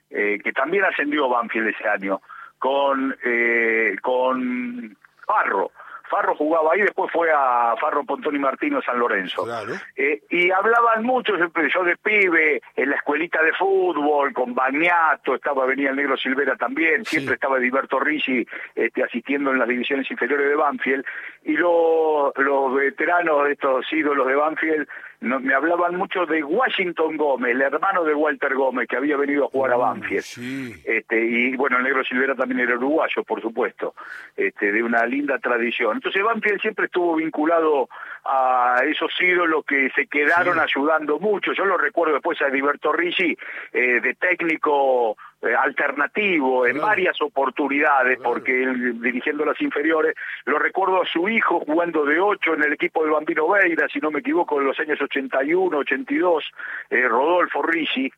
eh, 0.10 0.40
que 0.44 0.52
también 0.52 0.84
ascendió 0.86 1.30
Banfield 1.30 1.70
ese 1.70 1.88
año, 1.88 2.22
con, 2.60 3.16
eh, 3.24 3.96
con 4.02 4.96
Parro. 5.26 5.72
Farro 6.12 6.36
jugaba 6.36 6.74
ahí, 6.74 6.82
después 6.82 7.10
fue 7.10 7.30
a 7.32 7.74
Farro 7.80 8.04
Pontoni 8.04 8.38
Martino 8.38 8.82
San 8.82 9.00
Lorenzo. 9.00 9.48
Eh, 9.96 10.22
y 10.30 10.52
hablaban 10.52 11.04
mucho, 11.04 11.34
yo 11.38 11.84
de 11.84 11.96
pibe, 11.96 12.62
en 12.76 12.90
la 12.90 12.98
escuelita 12.98 13.42
de 13.42 13.54
fútbol, 13.54 14.34
con 14.34 14.54
Bagnato, 14.54 15.36
estaba, 15.36 15.66
venía 15.66 15.92
el 15.92 15.96
negro 15.96 16.18
Silvera 16.18 16.58
también, 16.58 17.06
siempre 17.06 17.36
estaba 17.36 17.58
Ediberto 17.58 17.98
Ricci 17.98 18.46
este, 18.76 19.04
asistiendo 19.04 19.52
en 19.52 19.60
las 19.60 19.70
divisiones 19.70 20.12
inferiores 20.12 20.50
de 20.50 20.56
Banfield, 20.56 21.06
y 21.46 21.54
los 21.54 22.76
veteranos, 22.76 23.46
de 23.46 23.54
estos 23.54 23.86
ídolos 23.94 24.28
de 24.28 24.36
Banfield, 24.36 24.88
me 25.22 25.54
hablaban 25.54 25.96
mucho 25.96 26.26
de 26.26 26.44
Washington 26.44 27.16
Gómez, 27.16 27.52
el 27.52 27.62
hermano 27.62 28.04
de 28.04 28.16
Walter 28.16 28.56
Gómez, 28.56 28.88
que 28.88 28.98
había 28.98 29.16
venido 29.18 29.46
a 29.46 29.50
jugar 29.50 29.74
a 29.74 29.78
Banfield. 29.78 30.82
Este, 30.84 31.24
y 31.24 31.56
bueno, 31.56 31.78
el 31.78 31.84
negro 31.84 32.04
Silvera 32.04 32.34
también 32.34 32.62
era 32.62 32.76
uruguayo, 32.76 33.24
por 33.24 33.40
supuesto, 33.40 33.94
este, 34.36 34.72
de 34.72 34.82
una 34.82 35.06
linda 35.06 35.38
tradición. 35.38 35.98
Entonces 35.98 36.24
Banfield 36.24 36.60
siempre 36.62 36.86
estuvo 36.86 37.16
vinculado 37.16 37.88
a 38.26 38.82
esos 38.86 39.12
ídolos 39.20 39.64
que 39.66 39.92
se 39.96 40.08
quedaron 40.08 40.60
ayudando 40.60 41.20
mucho. 41.20 41.54
Yo 41.54 41.66
lo 41.66 41.78
recuerdo 41.78 42.16
después 42.16 42.42
a 42.42 42.48
Heriberto 42.48 42.92
Ricci, 42.92 43.38
eh, 43.74 44.02
de 44.02 44.16
técnico 44.16 45.18
eh, 45.42 45.56
alternativo 45.56 46.68
en 46.68 46.80
varias 46.80 47.20
oportunidades, 47.20 48.20
porque 48.22 48.62
él, 48.62 49.02
dirigiendo 49.02 49.44
las 49.44 49.60
inferiores, 49.60 50.14
lo 50.46 50.60
recuerdo 50.60 51.02
a 51.02 51.06
su 51.08 51.28
hijo 51.30 51.62
jugando 51.62 52.06
de 52.06 52.20
ocho 52.20 52.54
en 52.54 52.64
el 52.64 52.74
equipo 52.74 53.02
del 53.02 53.14
Bambino 53.14 53.50
Veira, 53.50 53.88
si 53.90 54.00
no 54.00 54.12
me 54.12 54.20
equivoco, 54.20 54.60
en 54.60 54.68
los 54.68 54.80
años 54.80 55.02
81, 55.02 55.76
82, 55.80 56.44
eh, 56.92 57.08
Rodolfo 57.08 57.64
Ricci. 57.64 58.12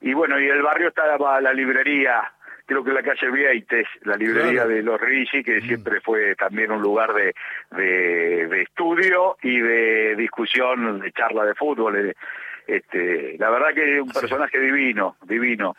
Y 0.00 0.14
bueno, 0.14 0.40
y 0.40 0.48
el 0.48 0.62
barrio 0.62 0.88
estaba 0.88 1.38
la 1.40 1.52
librería 1.52 2.32
creo 2.64 2.82
que 2.82 2.92
la 2.92 3.02
calle 3.02 3.30
Vieites, 3.30 3.86
la 4.04 4.16
librería 4.16 4.66
de 4.66 4.82
los 4.82 4.98
Ricci, 4.98 5.42
que 5.42 5.60
mm. 5.60 5.66
siempre 5.66 6.00
fue 6.00 6.34
también 6.36 6.70
un 6.70 6.80
lugar 6.80 7.12
de, 7.12 7.34
de, 7.70 8.62
estudio 8.62 9.36
y 9.42 9.58
de 9.58 10.16
discusión, 10.16 11.00
de 11.00 11.12
charla 11.12 11.44
de 11.44 11.54
fútbol. 11.54 12.14
Este, 12.66 13.36
la 13.38 13.50
verdad 13.50 13.74
que 13.74 13.96
es 13.96 14.02
un 14.02 14.12
personaje 14.12 14.58
divino, 14.58 15.16
divino 15.26 15.74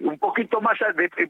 un 0.00 0.18
poquito 0.18 0.60
más, 0.60 0.78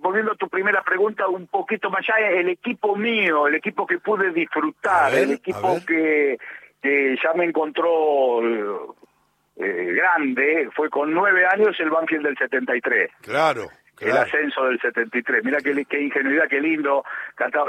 volviendo 0.01 0.33
a 0.33 0.37
tu 0.37 0.49
primera 0.49 0.83
pregunta, 0.83 1.27
un 1.29 1.47
poquito 1.47 1.91
más 1.91 2.05
allá, 2.09 2.31
el 2.31 2.49
equipo 2.51 2.97
mío, 2.97 3.47
el 3.47 3.55
equipo 3.55 3.87
que 3.87 3.99
pude 3.99 4.31
disfrutar, 4.33 5.15
el 5.15 5.33
equipo 5.33 5.79
que, 5.87 6.39
que 6.83 7.17
ya 7.23 7.33
me 7.35 7.47
encontró 7.47 8.43
eh, 9.57 9.93
grande, 9.95 10.69
fue 10.75 10.91
con 10.91 11.13
nueve 11.13 11.47
años 11.47 11.77
el 11.81 11.91
Banfield 11.91 12.27
del 12.27 12.37
73. 12.37 13.11
Claro. 13.23 13.69
El 14.01 14.17
ascenso 14.17 14.65
del 14.65 14.81
73. 14.81 15.45
Mira 15.45 15.59
qué, 15.59 15.85
qué 15.85 16.01
ingenuidad, 16.01 16.49
qué 16.49 16.61
lindo. 16.61 17.05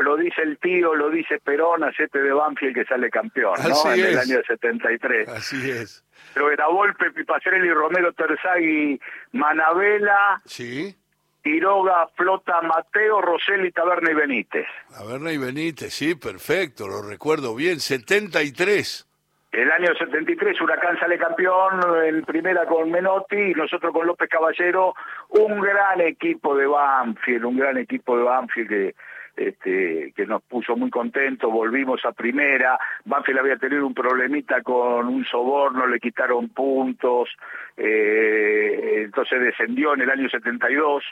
Lo 0.02 0.16
dice 0.18 0.42
el 0.42 0.58
tío, 0.60 0.96
lo 0.96 1.10
dice 1.10 1.40
Perón, 1.40 1.82
siete 1.96 2.22
de 2.22 2.32
Banfield 2.32 2.76
que 2.76 2.86
sale 2.86 3.10
campeón, 3.10 3.56
¿no? 3.68 3.94
en 3.94 4.06
el 4.06 4.18
año 4.18 4.40
73. 4.46 5.28
Así 5.30 5.70
es. 5.70 6.04
Pero 6.34 6.52
era 6.52 6.68
Volpe, 6.68 7.12
Pipacerelli, 7.12 7.72
Romero 7.72 8.14
Terzagui, 8.14 9.00
Manabela. 9.32 10.42
Sí. 10.46 10.96
Quiroga, 11.42 12.08
Flota, 12.16 12.62
Mateo, 12.62 13.22
Roseli, 13.22 13.72
Taberna 13.72 14.12
y 14.12 14.14
Benítez. 14.14 14.68
Taberna 14.92 15.32
y 15.32 15.38
Benítez, 15.38 15.94
sí, 15.94 16.16
perfecto, 16.16 16.88
lo 16.88 17.02
recuerdo 17.02 17.56
bien. 17.56 17.80
73. 17.80 19.09
El 19.52 19.72
año 19.72 19.96
73 19.98 20.62
Huracán 20.62 21.00
sale 21.00 21.18
campeón 21.18 21.82
en 22.06 22.24
primera 22.24 22.66
con 22.66 22.92
Menotti 22.92 23.36
y 23.36 23.54
nosotros 23.54 23.92
con 23.92 24.06
López 24.06 24.30
Caballero, 24.30 24.94
un 25.30 25.60
gran 25.60 26.02
equipo 26.02 26.56
de 26.56 26.68
Banfield, 26.68 27.46
un 27.46 27.58
gran 27.58 27.78
equipo 27.78 28.16
de 28.16 28.24
Banfield 28.24 28.70
que 28.70 28.96
este, 29.40 30.12
que 30.16 30.26
nos 30.26 30.44
puso 30.44 30.76
muy 30.76 30.90
contentos, 30.90 31.50
volvimos 31.50 32.04
a 32.04 32.12
primera, 32.12 32.78
Banfield 33.06 33.40
había 33.40 33.56
tenido 33.56 33.88
un 33.88 33.94
problemita 33.94 34.62
con 34.62 35.08
un 35.08 35.24
soborno, 35.26 35.88
le 35.88 36.00
quitaron 36.00 36.50
puntos, 36.50 37.30
eh, 37.78 39.04
entonces 39.06 39.40
descendió 39.40 39.94
en 39.94 40.02
el 40.02 40.10
año 40.10 40.30
72, 40.30 41.04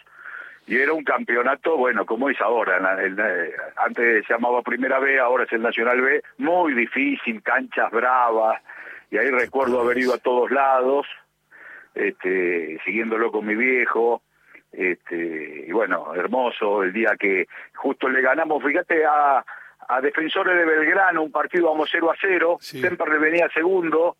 y 0.68 0.76
era 0.76 0.92
un 0.92 1.04
campeonato, 1.04 1.78
bueno, 1.78 2.06
como 2.06 2.30
es 2.30 2.40
ahora, 2.42 2.78
antes 3.78 4.26
se 4.26 4.34
llamaba 4.34 4.62
Primera 4.62 5.00
B, 5.00 5.18
ahora 5.18 5.46
es 5.46 5.54
el 5.54 5.62
Nacional 5.62 6.02
B, 6.02 6.22
muy 6.40 6.74
difícil, 6.74 7.42
canchas 7.42 7.90
bravas, 7.90 8.62
y 9.10 9.18
ahí 9.18 9.32
recuerdo 9.32 9.80
haber 9.80 9.98
ido 9.98 10.14
a 10.14 10.18
todos 10.18 10.52
lados, 10.52 11.08
este, 11.96 12.80
siguiéndolo 12.84 13.32
con 13.32 13.46
mi 13.46 13.56
viejo, 13.56 14.22
este, 14.74 15.66
y 15.68 15.72
bueno, 15.72 16.14
hermoso 16.14 16.84
el 16.84 16.92
día 16.92 17.16
que 17.18 17.48
justo 17.74 18.10
le 18.10 18.22
ganamos, 18.22 18.62
fíjate, 18.62 19.06
a, 19.06 19.46
a 19.88 20.02
Defensores 20.02 20.54
de 20.54 20.66
Belgrano, 20.66 21.24
un 21.24 21.32
partido 21.32 21.72
vamos 21.72 21.88
0 21.90 22.12
a 22.12 22.16
0, 22.20 22.58
siempre 22.60 23.10
le 23.10 23.20
venía 23.20 23.50
segundo, 23.54 24.18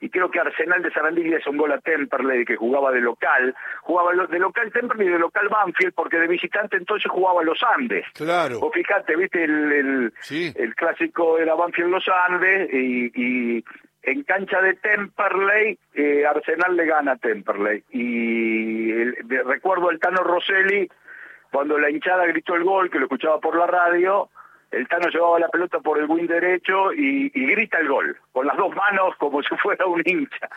y 0.00 0.10
creo 0.10 0.30
que 0.30 0.40
Arsenal 0.40 0.82
de 0.82 0.90
Sarandí 0.90 1.24
le 1.24 1.38
hizo 1.38 1.50
un 1.50 1.56
gol 1.56 1.72
a 1.72 1.80
Temperley 1.80 2.44
que 2.44 2.56
jugaba 2.56 2.90
de 2.92 3.00
local, 3.00 3.54
jugaba 3.82 4.12
de 4.26 4.38
local 4.38 4.72
Temperley 4.72 5.08
y 5.08 5.12
de 5.12 5.18
local 5.18 5.48
Banfield 5.48 5.94
porque 5.94 6.18
de 6.18 6.28
visitante 6.28 6.76
entonces 6.76 7.10
jugaba 7.10 7.42
los 7.42 7.58
Andes. 7.62 8.04
Claro. 8.14 8.58
O 8.60 8.70
fíjate, 8.70 9.16
viste 9.16 9.44
el, 9.44 10.12
el, 10.56 10.74
clásico 10.74 11.38
era 11.38 11.54
Banfield 11.54 11.90
los 11.90 12.04
Andes 12.28 12.72
y, 12.72 13.64
en 14.02 14.22
cancha 14.24 14.60
de 14.60 14.74
Temperley, 14.74 15.78
eh, 15.94 16.26
Arsenal 16.26 16.76
le 16.76 16.84
gana 16.84 17.12
a 17.12 17.16
Temperley. 17.16 17.84
Y 17.90 18.92
recuerdo 19.44 19.90
el 19.90 19.98
Tano 19.98 20.22
Rosselli, 20.22 20.90
cuando 21.50 21.78
la 21.78 21.88
hinchada 21.88 22.26
gritó 22.26 22.54
el 22.54 22.64
gol, 22.64 22.90
que 22.90 22.98
lo 22.98 23.04
escuchaba 23.04 23.40
por 23.40 23.56
la 23.56 23.66
radio, 23.66 24.28
el 24.76 24.88
Tano 24.88 25.08
llevaba 25.08 25.38
la 25.38 25.48
pelota 25.48 25.80
por 25.80 25.98
el 25.98 26.06
wing 26.06 26.26
derecho 26.26 26.92
y, 26.92 27.30
grita 27.30 27.78
el 27.78 27.88
gol, 27.88 28.16
con 28.32 28.46
las 28.46 28.56
dos 28.56 28.74
manos 28.74 29.14
como 29.18 29.42
si 29.48 29.54
fuera 29.56 29.86
un 29.86 30.02
hincha. 30.04 30.48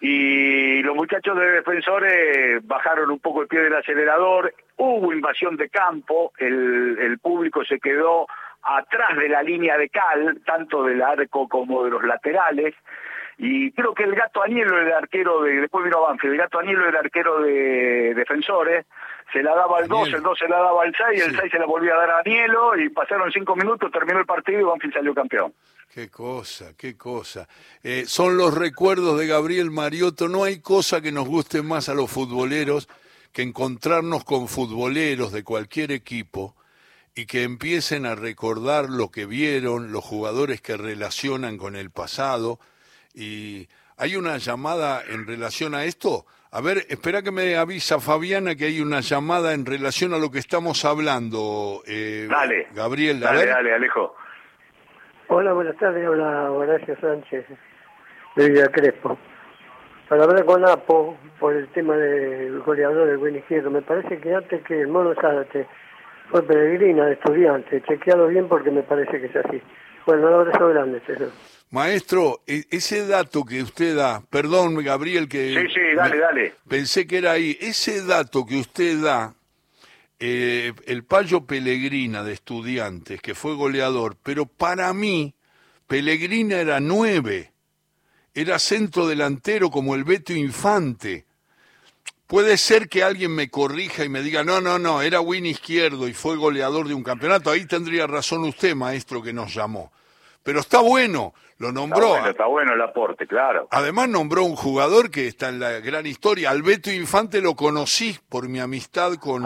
Y 0.00 0.82
los 0.82 0.94
muchachos 0.94 1.38
de 1.38 1.50
defensores 1.52 2.66
bajaron 2.66 3.10
un 3.10 3.18
poco 3.18 3.42
el 3.42 3.48
pie 3.48 3.60
del 3.60 3.74
acelerador, 3.74 4.54
hubo 4.76 5.12
invasión 5.12 5.56
de 5.56 5.68
campo, 5.68 6.32
el, 6.38 6.98
el 7.00 7.18
público 7.18 7.64
se 7.64 7.78
quedó 7.78 8.26
atrás 8.62 9.16
de 9.16 9.28
la 9.28 9.42
línea 9.42 9.76
de 9.76 9.88
cal, 9.90 10.40
tanto 10.44 10.84
del 10.84 11.02
arco 11.02 11.48
como 11.48 11.84
de 11.84 11.90
los 11.90 12.02
laterales, 12.02 12.74
y 13.36 13.72
creo 13.72 13.94
que 13.94 14.04
el 14.04 14.14
gato 14.14 14.42
Anielo, 14.42 14.80
el 14.80 14.92
arquero 14.92 15.42
de, 15.42 15.60
después 15.60 15.84
vino 15.84 16.02
Banfield, 16.02 16.34
el 16.34 16.40
gato 16.40 16.58
Anielo, 16.60 16.88
el 16.88 16.96
arquero 16.96 17.40
de 17.40 18.14
defensores, 18.14 18.86
se 19.32 19.42
la 19.42 19.54
daba 19.54 19.78
al 19.78 19.88
2, 19.88 20.08
el 20.12 20.22
2 20.22 20.38
se 20.38 20.48
la 20.48 20.56
daba 20.58 20.82
al 20.82 20.94
6, 20.94 21.22
el 21.26 21.36
6 21.36 21.52
se 21.52 21.58
la 21.58 21.66
volvía 21.66 21.94
a 21.94 21.98
dar 21.98 22.10
a 22.10 22.18
Anielo, 22.20 22.78
y 22.78 22.88
pasaron 22.88 23.30
5 23.30 23.56
minutos, 23.56 23.90
terminó 23.90 24.20
el 24.20 24.26
partido 24.26 24.60
y 24.60 24.64
Banfield 24.64 24.94
salió 24.94 25.14
campeón. 25.14 25.52
Qué 25.94 26.10
cosa, 26.10 26.72
qué 26.76 26.96
cosa. 26.96 27.48
Eh, 27.82 28.04
son 28.06 28.36
los 28.36 28.52
recuerdos 28.52 29.16
de 29.16 29.28
Gabriel 29.28 29.70
Mariotto. 29.70 30.28
No 30.28 30.42
hay 30.42 30.58
cosa 30.58 31.00
que 31.00 31.12
nos 31.12 31.28
guste 31.28 31.62
más 31.62 31.88
a 31.88 31.94
los 31.94 32.10
futboleros 32.10 32.88
que 33.32 33.42
encontrarnos 33.42 34.24
con 34.24 34.48
futboleros 34.48 35.30
de 35.32 35.44
cualquier 35.44 35.92
equipo 35.92 36.56
y 37.14 37.26
que 37.26 37.44
empiecen 37.44 38.06
a 38.06 38.16
recordar 38.16 38.90
lo 38.90 39.10
que 39.10 39.26
vieron, 39.26 39.92
los 39.92 40.04
jugadores 40.04 40.60
que 40.60 40.76
relacionan 40.76 41.58
con 41.58 41.76
el 41.76 41.90
pasado. 41.90 42.58
Y 43.14 43.68
hay 43.96 44.16
una 44.16 44.38
llamada 44.38 45.02
en 45.06 45.26
relación 45.26 45.74
a 45.74 45.84
esto. 45.84 46.26
A 46.56 46.60
ver, 46.60 46.86
espera 46.88 47.20
que 47.20 47.32
me 47.32 47.56
avisa 47.56 47.98
Fabiana 47.98 48.54
que 48.54 48.66
hay 48.66 48.80
una 48.80 49.00
llamada 49.00 49.54
en 49.54 49.66
relación 49.66 50.14
a 50.14 50.18
lo 50.18 50.30
que 50.30 50.38
estamos 50.38 50.84
hablando. 50.84 51.82
Eh, 51.84 52.28
dale. 52.30 52.68
Gabriel, 52.72 53.18
dale, 53.18 53.44
dale, 53.46 53.74
Alejo. 53.74 54.14
Hola, 55.26 55.52
buenas 55.52 55.76
tardes. 55.78 56.08
Hola, 56.08 56.52
Horacio 56.52 56.96
Sánchez 57.00 57.44
de 58.36 58.50
Villa 58.50 58.68
Crespo. 58.68 59.18
Para 60.08 60.22
hablar 60.22 60.44
con 60.44 60.64
Apo 60.64 61.18
por 61.40 61.56
el 61.56 61.66
tema 61.72 61.96
del 61.96 62.60
goleador 62.60 63.08
del 63.08 63.18
buen 63.18 63.34
izquierdo, 63.34 63.72
me 63.72 63.82
parece 63.82 64.18
que 64.18 64.32
antes 64.32 64.62
que 64.62 64.82
el 64.82 64.86
Mono 64.86 65.12
Zárate 65.20 65.66
fue 66.30 66.46
peregrina 66.46 67.06
de 67.06 67.14
estudiante. 67.14 67.82
Chequealo 67.82 68.28
bien 68.28 68.46
porque 68.46 68.70
me 68.70 68.84
parece 68.84 69.20
que 69.20 69.26
es 69.26 69.36
así. 69.44 69.60
Bueno, 70.06 70.28
un 70.28 70.34
abrazo 70.34 70.68
grande, 70.68 71.00
señor. 71.04 71.30
Maestro, 71.74 72.44
e, 72.46 72.66
ese 72.70 73.04
dato 73.04 73.44
que 73.44 73.60
usted 73.60 73.96
da, 73.96 74.22
perdón, 74.30 74.76
Gabriel, 74.76 75.26
que... 75.28 75.58
Sí, 75.60 75.74
sí, 75.74 75.80
dale, 75.96 76.18
dale. 76.18 76.54
Pensé 76.68 77.04
que 77.04 77.18
era 77.18 77.32
ahí. 77.32 77.58
Ese 77.60 78.00
dato 78.02 78.46
que 78.46 78.58
usted 78.58 79.02
da, 79.02 79.34
eh, 80.20 80.72
el 80.86 81.02
Payo 81.02 81.46
Pellegrina 81.46 82.22
de 82.22 82.32
estudiantes, 82.32 83.20
que 83.20 83.34
fue 83.34 83.56
goleador, 83.56 84.16
pero 84.22 84.46
para 84.46 84.92
mí, 84.92 85.34
Pellegrina 85.88 86.58
era 86.58 86.78
nueve. 86.78 87.50
Era 88.34 88.60
centro 88.60 89.08
delantero 89.08 89.68
como 89.68 89.96
el 89.96 90.04
Beto 90.04 90.32
Infante. 90.32 91.24
Puede 92.28 92.56
ser 92.56 92.88
que 92.88 93.02
alguien 93.02 93.34
me 93.34 93.50
corrija 93.50 94.04
y 94.04 94.08
me 94.08 94.22
diga, 94.22 94.44
no, 94.44 94.60
no, 94.60 94.78
no, 94.78 95.02
era 95.02 95.20
win 95.20 95.44
izquierdo 95.44 96.06
y 96.06 96.14
fue 96.14 96.36
goleador 96.36 96.86
de 96.86 96.94
un 96.94 97.02
campeonato. 97.02 97.50
Ahí 97.50 97.66
tendría 97.66 98.06
razón 98.06 98.44
usted, 98.44 98.76
maestro, 98.76 99.20
que 99.20 99.32
nos 99.32 99.52
llamó. 99.52 99.90
Pero 100.44 100.60
está 100.60 100.78
bueno, 100.78 101.34
lo 101.58 101.72
nombró. 101.72 102.16
Está 102.26 102.46
bueno, 102.46 102.74
el 102.74 102.82
aporte, 102.82 103.26
claro. 103.26 103.68
Además 103.70 104.08
nombró 104.08 104.44
un 104.44 104.56
jugador 104.56 105.10
que 105.10 105.26
está 105.26 105.48
en 105.48 105.60
la 105.60 105.80
gran 105.80 106.06
historia. 106.06 106.50
Alberto 106.50 106.90
Infante 106.90 107.40
lo 107.40 107.54
conocí 107.54 108.18
por 108.28 108.48
mi 108.48 108.60
amistad 108.60 109.14
con... 109.16 109.44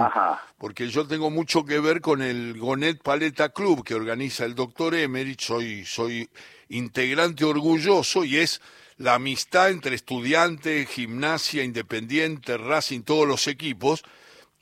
Porque 0.58 0.88
yo 0.88 1.06
tengo 1.06 1.30
mucho 1.30 1.64
que 1.64 1.78
ver 1.78 2.00
con 2.00 2.20
el 2.22 2.58
Gonet 2.58 3.02
Paleta 3.02 3.50
Club 3.50 3.84
que 3.84 3.94
organiza 3.94 4.44
el 4.44 4.54
doctor 4.54 4.94
Emerich. 4.94 5.40
Soy, 5.40 5.84
soy 5.84 6.28
integrante 6.68 7.44
orgulloso 7.44 8.24
y 8.24 8.38
es 8.38 8.60
la 8.98 9.14
amistad 9.14 9.70
entre 9.70 9.94
estudiantes, 9.94 10.88
gimnasia, 10.88 11.62
independiente, 11.62 12.58
Racing, 12.58 13.02
todos 13.02 13.26
los 13.28 13.46
equipos, 13.46 14.02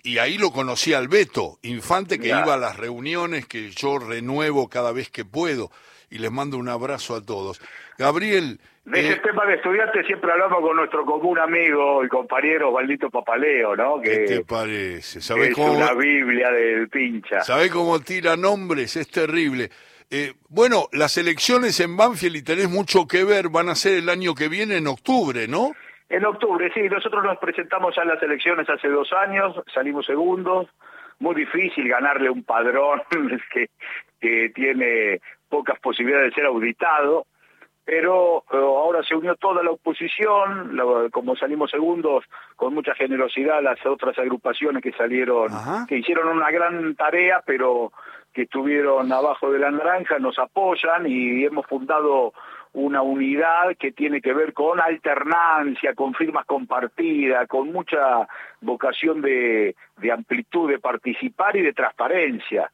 y 0.03 0.19
ahí 0.19 0.39
lo 0.39 0.53
conocí 0.53 0.93
al 0.93 1.09
Beto, 1.09 1.59
infante 1.63 2.21
que 2.21 2.29
iba 2.29 2.55
a 2.55 2.59
las 2.59 2.77
reuniones 2.77 3.47
que 3.47 3.71
yo 3.71 3.99
renuevo 3.99 4.69
cada 4.69 4.93
vez 4.93 5.11
que 5.11 5.25
puedo, 5.25 5.71
y 6.11 6.19
les 6.19 6.31
mando 6.31 6.59
un 6.59 6.69
abrazo 6.69 7.15
a 7.15 7.23
todos. 7.23 7.61
Gabriel... 7.99 8.61
De 8.85 9.01
ese 9.01 9.15
eh, 9.15 9.21
tema 9.21 9.45
de 9.47 9.55
estudiantes 9.55 10.07
siempre 10.07 10.31
hablamos 10.31 10.61
con 10.61 10.77
nuestro 10.77 11.05
común 11.05 11.41
amigo 11.41 12.05
y 12.05 12.09
compañero 12.09 12.71
Valdito 12.71 13.11
Papaleo, 13.11 13.75
¿no? 13.75 14.01
Que, 14.01 14.11
¿Qué 14.11 14.19
te 14.27 14.45
parece? 14.45 15.21
¿Sabés 15.21 15.49
es 15.49 15.55
cómo... 15.57 15.73
una 15.73 15.93
Biblia 15.93 16.53
del 16.53 16.89
pincha. 16.89 17.41
¿Sabés 17.41 17.73
cómo 17.73 17.99
tira 17.99 18.37
nombres? 18.37 18.95
Es 18.95 19.11
terrible. 19.11 19.71
Eh, 20.09 20.35
bueno, 20.49 20.87
las 20.93 21.19
elecciones 21.19 21.81
en 21.81 21.97
Banfield, 21.97 22.37
y 22.37 22.43
tenés 22.43 22.71
mucho 22.71 23.09
que 23.09 23.25
ver, 23.25 23.49
van 23.49 23.69
a 23.69 23.75
ser 23.75 23.99
el 23.99 24.09
año 24.09 24.37
que 24.37 24.49
viene, 24.49 24.77
en 24.77 24.87
octubre, 24.87 25.49
¿no? 25.49 25.73
En 26.09 26.25
octubre, 26.25 26.71
sí. 26.73 26.83
Nosotros 26.83 27.25
nos 27.25 27.39
presentamos 27.39 27.99
a 27.99 28.05
las 28.05 28.23
elecciones 28.23 28.69
hace 28.69 28.89
dos 28.89 29.13
años, 29.13 29.57
salimos 29.75 30.07
segundos. 30.07 30.69
Muy 31.19 31.35
difícil 31.35 31.89
ganarle 31.89 32.31
un 32.31 32.45
padrón 32.45 33.03
que, 33.53 33.71
que 34.21 34.51
tiene 34.55 35.21
pocas 35.49 35.79
posibilidades 35.81 36.31
de 36.31 36.35
ser 36.35 36.47
auditado 36.47 37.27
pero 37.87 38.39
eh, 38.53 38.57
ahora 38.57 39.01
se 39.05 39.15
unió 39.15 39.37
toda 39.37 39.63
la 39.63 39.71
oposición, 39.71 40.77
como 41.13 41.37
salimos 41.37 41.71
segundos, 41.71 42.25
con 42.57 42.75
mucha 42.75 42.97
generosidad 42.97 43.63
las 43.63 43.79
otras 43.87 44.19
agrupaciones 44.19 44.83
que 44.83 44.91
salieron, 44.91 45.53
que 45.87 45.99
hicieron 45.99 46.37
una 46.37 46.51
gran 46.51 46.97
tarea, 46.97 47.45
pero 47.47 47.93
que 48.35 48.43
estuvieron 48.43 49.11
abajo 49.13 49.53
de 49.53 49.61
la 49.61 49.71
naranja, 49.71 50.19
nos 50.19 50.37
apoyan 50.37 51.07
y 51.07 51.45
hemos 51.45 51.65
fundado 51.67 52.35
una 52.73 53.03
unidad 53.03 53.77
que 53.79 53.93
tiene 53.93 54.21
que 54.21 54.35
ver 54.35 54.53
con 54.53 54.81
alternancia, 54.81 55.95
con 55.95 56.13
firmas 56.13 56.45
compartidas, 56.45 57.47
con 57.47 57.73
mucha 57.73 58.27
vocación 58.61 59.23
de 59.23 59.77
amplitud 60.13 60.69
de 60.69 60.81
participar 60.81 61.57
y 61.57 61.63
de 61.63 61.73
transparencia. 61.73 62.69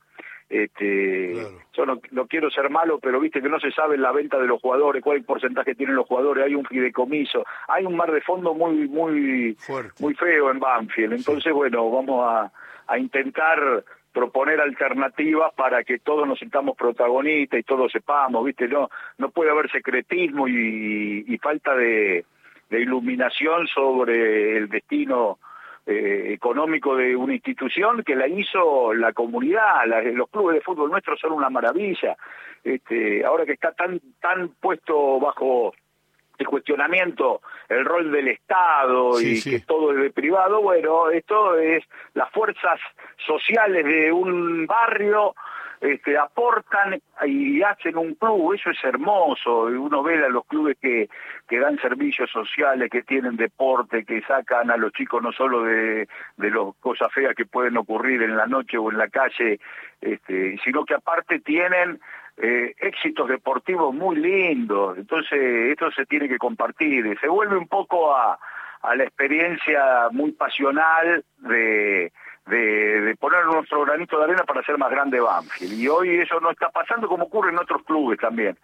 Este, 0.52 1.32
Yo 1.72 1.86
no, 1.86 1.98
no, 2.10 2.26
quiero 2.26 2.50
ser 2.50 2.68
malo, 2.68 2.98
pero 2.98 3.18
viste 3.18 3.40
que 3.40 3.48
no 3.48 3.58
se 3.58 3.72
sabe 3.72 3.96
la 3.96 4.12
venta 4.12 4.38
de 4.38 4.46
los 4.46 4.60
jugadores, 4.60 5.02
cuál 5.02 5.24
porcentaje 5.24 5.74
tienen 5.74 5.96
los 5.96 6.06
jugadores, 6.06 6.44
hay 6.44 6.54
un 6.54 6.66
fideicomiso, 6.66 7.46
hay 7.68 7.86
un 7.86 7.96
mar 7.96 8.12
de 8.12 8.20
fondo 8.20 8.52
muy 8.52 8.86
muy 8.86 9.56
muy 9.98 10.14
feo 10.14 10.50
en 10.50 10.60
Banfield. 10.60 11.14
Entonces, 11.14 11.54
bueno, 11.54 11.90
vamos 11.90 12.28
a, 12.28 12.52
a 12.86 12.98
intentar 12.98 13.82
proponer 14.12 14.60
alternativas 14.60 15.54
para 15.54 15.84
que 15.84 16.00
todos 16.00 16.28
nos 16.28 16.38
sintamos 16.38 16.76
protagonistas 16.76 17.58
y 17.58 17.62
todos 17.62 17.90
sepamos, 17.90 18.44
¿viste? 18.44 18.68
No 18.68 18.90
no 19.16 19.30
puede 19.30 19.50
haber 19.50 19.70
secretismo 19.70 20.48
y, 20.48 21.24
y 21.26 21.38
falta 21.38 21.74
de, 21.74 22.26
de 22.68 22.78
iluminación 22.78 23.66
sobre 23.68 24.58
el 24.58 24.68
destino 24.68 25.38
eh, 25.86 26.32
económico 26.32 26.94
de 26.96 27.16
una 27.16 27.34
institución 27.34 28.02
que 28.04 28.14
la 28.14 28.28
hizo 28.28 28.94
la 28.94 29.12
comunidad, 29.12 29.84
los 30.14 30.28
clubes 30.30 30.54
de 30.54 30.60
fútbol 30.60 30.90
nuestros 30.90 31.18
son 31.18 31.32
una 31.32 31.50
maravilla. 31.50 32.16
Este, 32.62 33.24
ahora 33.24 33.44
que 33.44 33.54
está 33.54 33.72
tan 33.72 34.00
tan 34.20 34.50
puesto 34.60 35.18
bajo 35.18 35.74
el 36.38 36.46
cuestionamiento 36.46 37.40
el 37.68 37.84
rol 37.84 38.12
del 38.12 38.28
Estado 38.28 39.20
y 39.20 39.42
que 39.42 39.60
todo 39.60 39.92
es 39.92 39.98
de 39.98 40.10
privado, 40.10 40.62
bueno, 40.62 41.10
esto 41.10 41.58
es 41.58 41.82
las 42.14 42.30
fuerzas 42.30 42.78
sociales 43.26 43.84
de 43.84 44.12
un 44.12 44.66
barrio 44.66 45.34
este, 45.82 46.16
aportan 46.16 47.02
y 47.26 47.60
hacen 47.62 47.96
un 47.96 48.14
club, 48.14 48.52
eso 48.54 48.70
es 48.70 48.78
hermoso, 48.84 49.64
uno 49.64 50.02
ve 50.04 50.24
a 50.24 50.28
los 50.28 50.46
clubes 50.46 50.76
que, 50.80 51.08
que 51.48 51.58
dan 51.58 51.76
servicios 51.80 52.30
sociales, 52.30 52.88
que 52.88 53.02
tienen 53.02 53.36
deporte, 53.36 54.04
que 54.04 54.22
sacan 54.22 54.70
a 54.70 54.76
los 54.76 54.92
chicos 54.92 55.20
no 55.20 55.32
solo 55.32 55.64
de, 55.64 56.06
de 56.36 56.50
las 56.50 56.76
cosas 56.78 57.12
feas 57.12 57.34
que 57.34 57.46
pueden 57.46 57.76
ocurrir 57.76 58.22
en 58.22 58.36
la 58.36 58.46
noche 58.46 58.78
o 58.78 58.92
en 58.92 58.98
la 58.98 59.08
calle, 59.08 59.58
este, 60.00 60.56
sino 60.64 60.84
que 60.84 60.94
aparte 60.94 61.40
tienen 61.40 61.98
eh, 62.36 62.74
éxitos 62.78 63.28
deportivos 63.28 63.92
muy 63.92 64.14
lindos, 64.16 64.96
entonces 64.96 65.40
esto 65.72 65.90
se 65.90 66.06
tiene 66.06 66.28
que 66.28 66.38
compartir, 66.38 67.18
se 67.20 67.28
vuelve 67.28 67.56
un 67.56 67.66
poco 67.66 68.14
a, 68.14 68.38
a 68.82 68.94
la 68.94 69.02
experiencia 69.02 70.08
muy 70.12 70.30
pasional 70.30 71.24
de 71.38 72.12
de, 72.46 73.16
poner 73.20 73.44
nuestro 73.46 73.84
granito 73.84 74.18
de 74.18 74.24
arena 74.24 74.44
para 74.44 74.60
hacer 74.60 74.78
más 74.78 74.90
grande 74.90 75.20
Banfield. 75.20 75.72
Y 75.74 75.88
hoy 75.88 76.20
eso 76.20 76.40
no 76.40 76.50
está 76.50 76.68
pasando 76.70 77.08
como 77.08 77.24
ocurre 77.24 77.50
en 77.50 77.58
otros 77.58 77.82
clubes 77.84 78.18
también. 78.18 78.58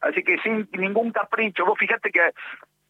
Así 0.00 0.22
que 0.22 0.38
sin 0.38 0.68
ningún 0.72 1.12
capricho, 1.12 1.64
vos 1.64 1.78
fíjate 1.78 2.10
que 2.10 2.32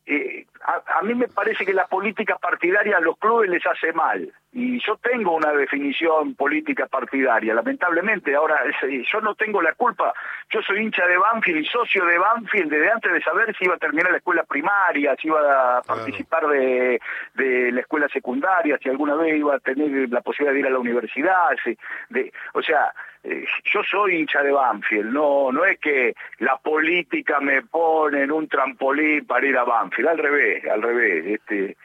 eh, 0.04 0.46
a, 0.64 0.98
a, 0.98 1.02
mí 1.02 1.14
me 1.14 1.28
parece 1.28 1.64
que 1.64 1.72
la 1.72 1.86
política 1.86 2.36
partidaria 2.36 2.96
a 2.96 3.00
los 3.00 3.16
clubes 3.18 3.48
les 3.48 3.64
hace 3.64 3.92
mal. 3.92 4.32
Y 4.52 4.80
yo 4.84 4.96
tengo 4.96 5.34
una 5.34 5.52
definición 5.52 6.34
política 6.34 6.86
partidaria, 6.86 7.54
lamentablemente. 7.54 8.34
Ahora, 8.34 8.60
yo 8.82 9.20
no 9.20 9.34
tengo 9.34 9.62
la 9.62 9.72
culpa. 9.74 10.12
Yo 10.50 10.60
soy 10.60 10.80
hincha 10.80 11.06
de 11.06 11.16
Banfield 11.16 11.60
y 11.60 11.64
socio 11.66 12.04
de 12.04 12.18
Banfield 12.18 12.70
desde 12.70 12.90
antes 12.90 13.12
de 13.12 13.22
saber 13.22 13.56
si 13.56 13.64
iba 13.64 13.76
a 13.76 13.78
terminar 13.78 14.10
la 14.10 14.18
escuela 14.18 14.42
primaria, 14.42 15.16
si 15.16 15.28
iba 15.28 15.78
a 15.78 15.82
participar 15.82 16.48
de, 16.48 17.00
de 17.34 17.72
la 17.72 17.80
escuela 17.80 18.08
secundaria, 18.08 18.78
si 18.82 18.90
alguna 18.90 19.14
vez 19.14 19.38
iba 19.38 19.54
a 19.54 19.60
tener 19.60 20.10
la 20.10 20.20
posibilidad 20.20 20.52
de 20.52 20.60
ir 20.60 20.66
a 20.66 20.70
la 20.70 20.78
universidad. 20.80 21.48
de, 22.10 22.32
o 22.52 22.62
sea, 22.62 22.92
eh, 23.24 23.44
yo 23.64 23.82
soy 23.88 24.16
hincha 24.16 24.42
de 24.42 24.50
Banfield, 24.50 25.12
no, 25.12 25.52
no 25.52 25.64
es 25.64 25.78
que 25.78 26.14
la 26.38 26.56
política 26.56 27.40
me 27.40 27.62
pone 27.62 28.22
en 28.22 28.32
un 28.32 28.48
trampolín 28.48 29.24
para 29.26 29.46
ir 29.46 29.56
a 29.56 29.64
Banfield, 29.64 30.08
al 30.08 30.18
revés, 30.18 30.64
al 30.66 30.82
revés, 30.82 31.26
este, 31.26 31.76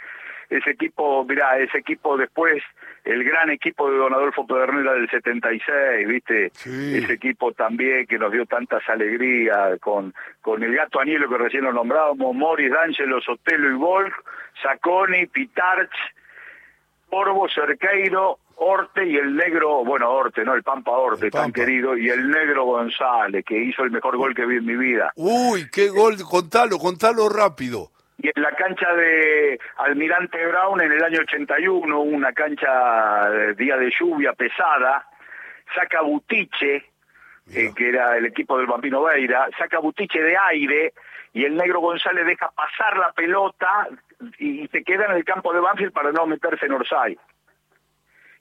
ese 0.49 0.71
equipo, 0.71 1.25
mirá, 1.25 1.59
ese 1.59 1.77
equipo 1.77 2.17
después, 2.17 2.63
el 3.03 3.23
gran 3.23 3.49
equipo 3.49 3.89
de 3.91 3.97
Don 3.97 4.13
Adolfo 4.13 4.47
Pedernera 4.47 4.93
del 4.93 5.09
76, 5.09 6.07
¿viste? 6.07 6.45
Ese 6.47 7.13
equipo 7.13 7.51
también 7.51 8.07
que 8.07 8.17
nos 8.17 8.31
dio 8.31 8.45
tantas 8.45 8.87
alegrías, 8.89 9.79
con, 9.79 10.13
con 10.41 10.63
el 10.63 10.73
gato 10.75 10.99
Anielo 10.99 11.29
que 11.29 11.37
recién 11.37 11.65
lo 11.65 11.73
nombrábamos, 11.73 12.35
Morris, 12.35 12.71
D'Angelo, 12.71 13.21
Sotelo 13.21 13.69
y 13.69 13.73
Wolf, 13.73 14.13
Saconi, 14.61 15.27
Pitarch, 15.27 15.95
Porvo, 17.09 17.47
Cerqueiro, 17.53 18.39
Orte 18.57 19.05
y 19.05 19.17
el 19.17 19.35
negro, 19.35 19.83
bueno, 19.85 20.09
Orte, 20.09 20.43
¿no? 20.43 20.53
El 20.53 20.63
Pampa 20.63 20.91
Orte, 20.91 21.29
tan 21.29 21.51
querido, 21.51 21.95
y 21.95 22.09
el 22.09 22.29
negro 22.29 22.65
González, 22.65 23.45
que 23.45 23.57
hizo 23.57 23.83
el 23.83 23.91
mejor 23.91 24.17
gol 24.17 24.33
que 24.33 24.45
vi 24.45 24.57
en 24.57 24.65
mi 24.65 24.75
vida. 24.75 25.11
Uy, 25.15 25.69
qué 25.71 25.89
gol, 25.89 26.15
contalo, 26.29 26.77
contalo 26.79 27.29
rápido. 27.29 27.91
Y 28.19 28.29
en 28.35 28.41
la 28.41 28.51
cancha 28.53 28.91
de 28.93 29.59
Almirante 29.77 30.43
Brown 30.47 30.81
en 30.81 30.91
el 30.91 31.03
año 31.03 31.19
81, 31.21 31.99
una 31.99 32.33
cancha 32.33 33.29
de 33.29 33.53
día 33.53 33.77
de 33.77 33.91
lluvia 33.99 34.33
pesada, 34.33 35.05
saca 35.75 36.01
Butiche, 36.01 36.83
eh, 37.53 37.71
que 37.75 37.89
era 37.89 38.17
el 38.17 38.25
equipo 38.25 38.57
del 38.57 38.65
Bambino 38.65 39.03
Veira, 39.03 39.47
saca 39.57 39.79
Butiche 39.79 40.19
de 40.19 40.35
aire 40.35 40.93
y 41.33 41.45
el 41.45 41.55
negro 41.55 41.79
González 41.79 42.25
deja 42.25 42.49
pasar 42.49 42.97
la 42.97 43.11
pelota 43.11 43.87
y 44.39 44.67
se 44.67 44.83
queda 44.83 45.05
en 45.05 45.17
el 45.17 45.23
campo 45.23 45.53
de 45.53 45.59
Banfield 45.59 45.93
para 45.93 46.11
no 46.11 46.25
meterse 46.25 46.65
en 46.65 46.73
Orsay 46.73 47.17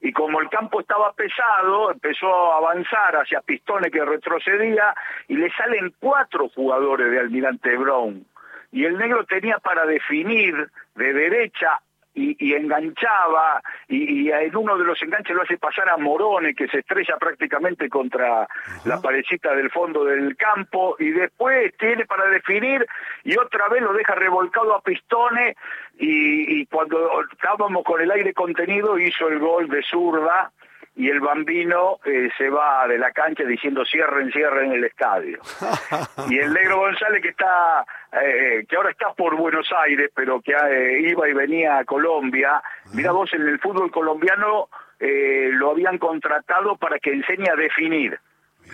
y 0.00 0.12
como 0.12 0.40
el 0.40 0.48
campo 0.48 0.80
estaba 0.80 1.12
pesado, 1.12 1.90
empezó 1.90 2.52
a 2.52 2.58
avanzar 2.58 3.16
hacia 3.16 3.40
Pistone 3.40 3.90
que 3.90 4.04
retrocedía 4.04 4.94
y 5.28 5.36
le 5.36 5.50
salen 5.52 5.94
cuatro 5.98 6.48
jugadores 6.50 7.10
de 7.10 7.20
Almirante 7.20 7.76
Brown. 7.76 8.24
Y 8.72 8.84
el 8.84 8.98
negro 8.98 9.24
tenía 9.24 9.58
para 9.58 9.86
definir 9.86 10.70
de 10.94 11.12
derecha 11.12 11.80
y, 12.16 12.54
enganchaba, 12.54 13.60
y, 13.88 14.30
en 14.30 14.56
uno 14.56 14.78
de 14.78 14.84
los 14.84 15.00
enganches 15.02 15.36
lo 15.36 15.42
hace 15.42 15.58
pasar 15.58 15.90
a 15.90 15.98
Morone, 15.98 16.54
que 16.54 16.66
se 16.68 16.78
estrella 16.78 17.16
prácticamente 17.18 17.90
contra 17.90 18.48
la 18.84 19.00
parecita 19.00 19.54
del 19.54 19.70
fondo 19.70 20.04
del 20.04 20.34
campo, 20.36 20.96
y 20.98 21.10
después 21.10 21.74
tiene 21.78 22.06
para 22.06 22.26
definir, 22.28 22.86
y 23.22 23.36
otra 23.36 23.68
vez 23.68 23.82
lo 23.82 23.92
deja 23.92 24.14
revolcado 24.14 24.74
a 24.74 24.80
Pistone, 24.80 25.56
y, 25.98 26.60
y 26.60 26.66
cuando 26.66 27.22
estábamos 27.32 27.84
con 27.84 28.00
el 28.00 28.10
aire 28.10 28.32
contenido 28.32 28.98
hizo 28.98 29.28
el 29.28 29.38
gol 29.38 29.68
de 29.68 29.82
zurda, 29.82 30.50
y 30.96 31.10
el 31.10 31.20
bambino 31.20 31.98
eh, 32.06 32.30
se 32.38 32.48
va 32.48 32.88
de 32.88 32.96
la 32.96 33.12
cancha 33.12 33.44
diciendo 33.44 33.84
cierren, 33.84 34.32
cierren 34.32 34.72
el 34.72 34.82
estadio. 34.84 35.38
y 36.30 36.38
el 36.38 36.54
negro 36.54 36.78
González 36.78 37.20
que 37.20 37.28
está, 37.28 37.84
eh, 38.12 38.64
que 38.66 38.76
ahora 38.76 38.90
está 38.90 39.12
por 39.12 39.36
Buenos 39.36 39.68
Aires, 39.84 40.10
pero 40.14 40.40
que 40.40 40.52
eh, 40.52 41.00
iba 41.02 41.28
y 41.28 41.34
venía 41.34 41.78
a 41.78 41.84
Colombia, 41.84 42.62
mira 42.94 43.12
vos, 43.12 43.30
en 43.34 43.42
el 43.42 43.60
fútbol 43.60 43.90
colombiano 43.90 44.68
lo 44.98 45.72
habían 45.72 45.98
contratado 45.98 46.76
para 46.76 46.98
que 46.98 47.12
enseñe 47.12 47.50
a 47.52 47.54
definir. 47.54 48.18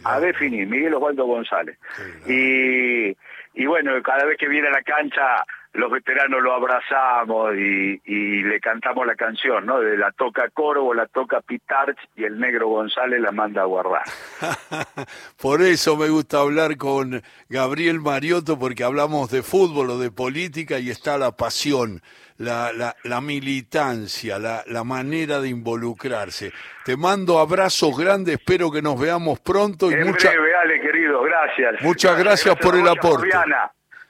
A 0.04 0.20
definir, 0.20 0.68
Miguel 0.68 0.94
Osvaldo 0.94 1.26
González. 1.26 1.76
Y, 2.28 3.08
y 3.54 3.66
bueno, 3.66 4.00
cada 4.04 4.24
vez 4.24 4.38
que 4.38 4.46
viene 4.46 4.68
a 4.68 4.70
la 4.70 4.82
cancha 4.82 5.44
los 5.74 5.90
veteranos 5.90 6.42
lo 6.42 6.52
abrazamos 6.52 7.54
y, 7.54 8.42
le 8.42 8.60
cantamos 8.60 9.06
la 9.06 9.14
canción, 9.14 9.64
¿no? 9.64 9.80
De 9.80 9.96
la 9.96 10.12
toca 10.12 10.48
Corvo, 10.50 10.92
la 10.92 11.06
toca 11.06 11.40
Pitarch 11.40 11.96
y 12.16 12.24
el 12.24 12.38
negro 12.38 12.68
González 12.68 13.20
la 13.20 13.32
manda 13.32 13.62
a 13.62 13.64
guardar. 13.64 14.02
Por 15.40 15.62
eso 15.62 15.96
me 15.96 16.08
gusta 16.08 16.40
hablar 16.40 16.76
con 16.76 17.22
Gabriel 17.48 18.00
Mariotto, 18.00 18.58
porque 18.58 18.84
hablamos 18.84 19.30
de 19.30 19.42
fútbol 19.42 19.90
o 19.90 19.98
de 19.98 20.10
política 20.10 20.78
y 20.78 20.90
está 20.90 21.16
la 21.16 21.32
pasión, 21.32 22.02
la, 22.36 22.72
la, 22.72 22.94
la 23.04 23.20
militancia, 23.20 24.38
la, 24.38 24.62
la 24.66 24.84
manera 24.84 25.40
de 25.40 25.48
involucrarse. 25.48 26.52
Te 26.84 26.96
mando 26.96 27.38
abrazos 27.38 27.96
grandes, 27.96 28.34
espero 28.34 28.70
que 28.70 28.82
nos 28.82 29.00
veamos 29.00 29.40
pronto. 29.40 29.90
Y 29.90 29.94
en 29.94 30.12
breve, 30.12 30.54
Ale, 30.54 30.80
querido, 30.80 31.22
gracias. 31.22 31.80
Muchas 31.82 32.18
gracias, 32.18 32.56
por 32.56 32.76
el 32.76 32.86
aporte. 32.88 33.30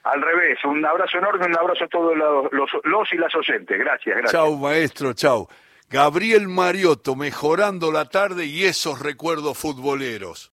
Al 0.03 0.21
revés, 0.21 0.59
un 0.65 0.85
abrazo 0.85 1.17
enorme, 1.17 1.45
un 1.45 1.57
abrazo 1.57 1.85
a 1.85 1.87
todos 1.87 2.15
los, 2.17 2.51
los, 2.83 3.13
y 3.13 3.17
las 3.17 3.33
oyentes. 3.35 3.79
Gracias, 3.79 4.17
gracias. 4.17 4.31
Chau, 4.31 4.57
maestro, 4.57 5.13
chau. 5.13 5.47
Gabriel 5.89 6.47
Mariotto, 6.47 7.15
mejorando 7.15 7.91
la 7.91 8.05
tarde 8.05 8.45
y 8.45 8.65
esos 8.65 8.99
recuerdos 8.99 9.57
futboleros. 9.57 10.51